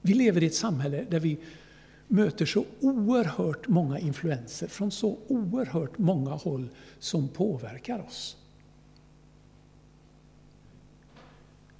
Vi 0.00 0.14
lever 0.14 0.42
i 0.42 0.46
ett 0.46 0.54
samhälle 0.54 1.06
där 1.10 1.20
vi 1.20 1.38
möter 2.08 2.46
så 2.46 2.64
oerhört 2.80 3.68
många 3.68 3.98
influenser 3.98 4.66
från 4.66 4.90
så 4.90 5.18
oerhört 5.28 5.98
många 5.98 6.30
håll 6.30 6.68
som 6.98 7.28
påverkar 7.28 7.98
oss. 8.06 8.36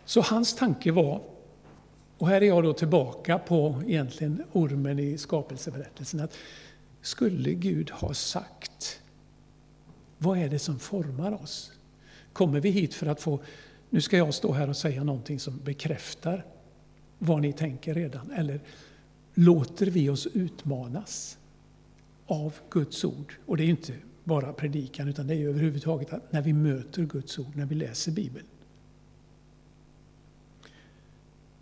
Så 0.04 0.20
hans 0.20 0.56
tanke 0.56 0.92
var, 0.92 1.22
och 2.18 2.28
här 2.28 2.42
är 2.42 2.46
jag 2.46 2.64
då 2.64 2.72
tillbaka 2.72 3.38
på 3.38 3.82
egentligen 3.86 4.42
ormen 4.52 4.98
i 4.98 5.18
skapelseberättelsen, 5.18 6.20
att 6.20 6.36
skulle 7.02 7.54
Gud 7.54 7.90
ha 7.90 8.14
sagt, 8.14 9.00
vad 10.18 10.38
är 10.38 10.48
det 10.48 10.58
som 10.58 10.78
formar 10.78 11.42
oss? 11.42 11.72
Kommer 12.32 12.60
vi 12.60 12.70
hit 12.70 12.94
för 12.94 13.06
att 13.06 13.20
få, 13.20 13.40
nu 13.90 14.00
ska 14.00 14.16
jag 14.16 14.34
stå 14.34 14.52
här 14.52 14.68
och 14.68 14.76
säga 14.76 15.04
någonting 15.04 15.40
som 15.40 15.58
bekräftar 15.64 16.44
vad 17.18 17.42
ni 17.42 17.52
tänker 17.52 17.94
redan, 17.94 18.30
eller 18.30 18.60
låter 19.34 19.86
vi 19.86 20.08
oss 20.08 20.26
utmanas 20.26 21.38
av 22.26 22.54
Guds 22.70 23.04
ord? 23.04 23.34
Och 23.46 23.56
det 23.56 23.64
är 23.64 23.68
inte 23.68 23.94
bara 24.24 24.52
predikan, 24.52 25.08
utan 25.08 25.26
det 25.26 25.34
är 25.34 25.48
överhuvudtaget 25.48 26.12
att 26.12 26.32
när 26.32 26.42
vi 26.42 26.52
möter 26.52 27.02
Guds 27.02 27.38
ord, 27.38 27.56
när 27.56 27.66
vi 27.66 27.74
läser 27.74 28.12
Bibeln. 28.12 28.46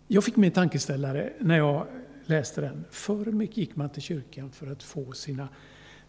Jag 0.07 0.23
fick 0.23 0.35
min 0.35 0.51
tankeställare 0.51 1.33
när 1.39 1.57
jag 1.57 1.87
läste 2.25 2.61
den. 2.61 2.85
Förr 2.91 3.47
gick 3.53 3.75
man 3.75 3.89
till 3.89 4.01
kyrkan 4.01 4.51
för 4.51 4.71
att 4.71 4.83
få 4.83 5.11
sina 5.11 5.49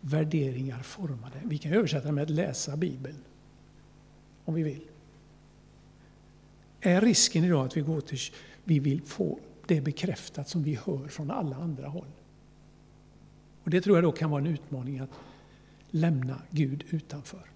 värderingar 0.01 0.83
formade. 0.83 1.40
Vi 1.44 1.59
kan 1.59 1.73
översätta 1.73 2.07
det 2.07 2.12
med 2.12 2.25
att 2.25 2.31
läsa 2.31 2.77
Bibeln, 2.77 3.16
om 4.50 4.54
vi 4.54 4.62
vill. 4.62 4.82
Är 6.80 7.00
risken 7.00 7.44
idag 7.44 7.66
att 7.66 7.76
vi 7.76 7.80
går 7.80 8.00
till 8.00 8.18
vi 8.64 8.78
vill 8.78 9.02
få 9.02 9.38
det 9.66 9.80
bekräftat 9.80 10.48
som 10.48 10.62
vi 10.62 10.74
hör 10.74 11.08
från 11.08 11.30
alla 11.30 11.56
andra 11.56 11.88
håll? 11.88 12.06
Och 13.64 13.70
Det 13.70 13.80
tror 13.80 13.96
jag 13.96 14.04
då 14.04 14.12
kan 14.12 14.30
vara 14.30 14.40
en 14.40 14.46
utmaning 14.46 14.98
att 14.98 15.10
lämna 15.90 16.42
Gud 16.50 16.84
utanför. 16.90 17.50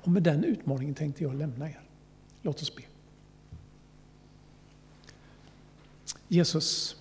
Och 0.00 0.08
med 0.08 0.22
den 0.22 0.44
utmaningen 0.44 0.94
tänkte 0.94 1.22
jag 1.22 1.34
lämna 1.34 1.68
er. 1.68 1.82
Låt 2.42 2.62
oss 2.62 2.76
be. 2.76 2.82
Jesus, 6.28 6.96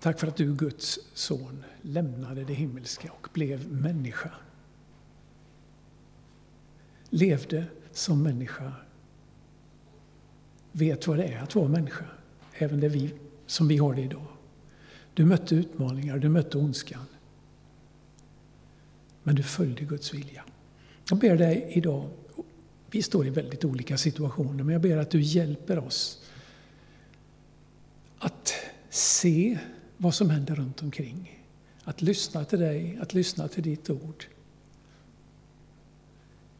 tack 0.00 0.20
för 0.20 0.26
att 0.26 0.36
du, 0.36 0.54
Guds 0.54 0.98
son, 1.14 1.64
lämnade 1.82 2.44
det 2.44 2.54
himmelska 2.54 3.12
och 3.12 3.28
blev 3.32 3.72
människa. 3.72 4.30
Levde 7.16 7.64
som 7.92 8.22
människa. 8.22 8.72
Vet 10.72 11.06
vad 11.06 11.18
det 11.18 11.24
är 11.24 11.42
att 11.42 11.54
vara 11.54 11.68
människa, 11.68 12.04
även 12.54 12.80
det 12.80 12.88
vi, 12.88 13.14
som 13.46 13.68
vi 13.68 13.76
har 13.76 13.94
det 13.94 14.02
idag. 14.02 14.26
Du 15.14 15.24
mötte 15.24 15.54
utmaningar, 15.54 16.18
du 16.18 16.28
mötte 16.28 16.58
ondskan. 16.58 17.06
Men 19.22 19.34
du 19.34 19.42
följde 19.42 19.84
Guds 19.84 20.14
vilja. 20.14 20.44
Jag 21.10 21.18
ber 21.18 21.36
dig 21.36 21.70
idag, 21.70 22.10
vi 22.90 23.02
står 23.02 23.26
i 23.26 23.30
väldigt 23.30 23.64
olika 23.64 23.98
situationer, 23.98 24.64
men 24.64 24.72
jag 24.72 24.82
ber 24.82 24.96
att 24.96 25.10
du 25.10 25.20
hjälper 25.20 25.78
oss 25.78 26.24
att 28.18 28.54
se 28.90 29.58
vad 29.96 30.14
som 30.14 30.30
händer 30.30 30.54
runt 30.54 30.82
omkring. 30.82 31.44
Att 31.84 32.02
lyssna 32.02 32.44
till 32.44 32.60
dig, 32.60 32.98
att 33.02 33.14
lyssna 33.14 33.48
till 33.48 33.62
ditt 33.62 33.90
ord. 33.90 34.26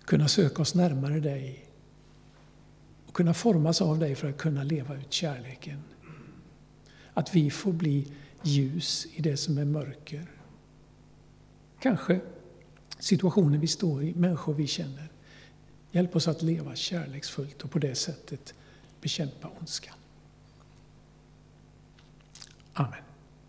Kunna 0.06 0.28
söka 0.28 0.62
oss 0.62 0.74
närmare 0.74 1.20
dig 1.20 1.66
och 3.06 3.14
kunna 3.14 3.34
formas 3.34 3.80
av 3.80 3.98
dig 3.98 4.14
för 4.14 4.28
att 4.28 4.38
kunna 4.38 4.62
leva 4.62 4.96
ut 4.96 5.12
kärleken. 5.12 5.82
Att 7.14 7.34
vi 7.34 7.50
får 7.50 7.72
bli 7.72 8.12
ljus 8.42 9.06
i 9.14 9.22
det 9.22 9.36
som 9.36 9.58
är 9.58 9.64
mörker. 9.64 10.26
Kanske 11.80 12.20
situationer 12.98 13.58
vi 13.58 13.66
står 13.66 14.02
i, 14.02 14.14
människor 14.14 14.54
vi 14.54 14.66
känner. 14.66 15.08
Hjälp 15.90 16.16
oss 16.16 16.28
att 16.28 16.42
leva 16.42 16.76
kärleksfullt 16.76 17.62
och 17.62 17.70
på 17.70 17.78
det 17.78 17.94
sättet 17.94 18.54
bekämpa 19.00 19.50
ondskan. 19.60 19.94
Amen. 22.72 23.05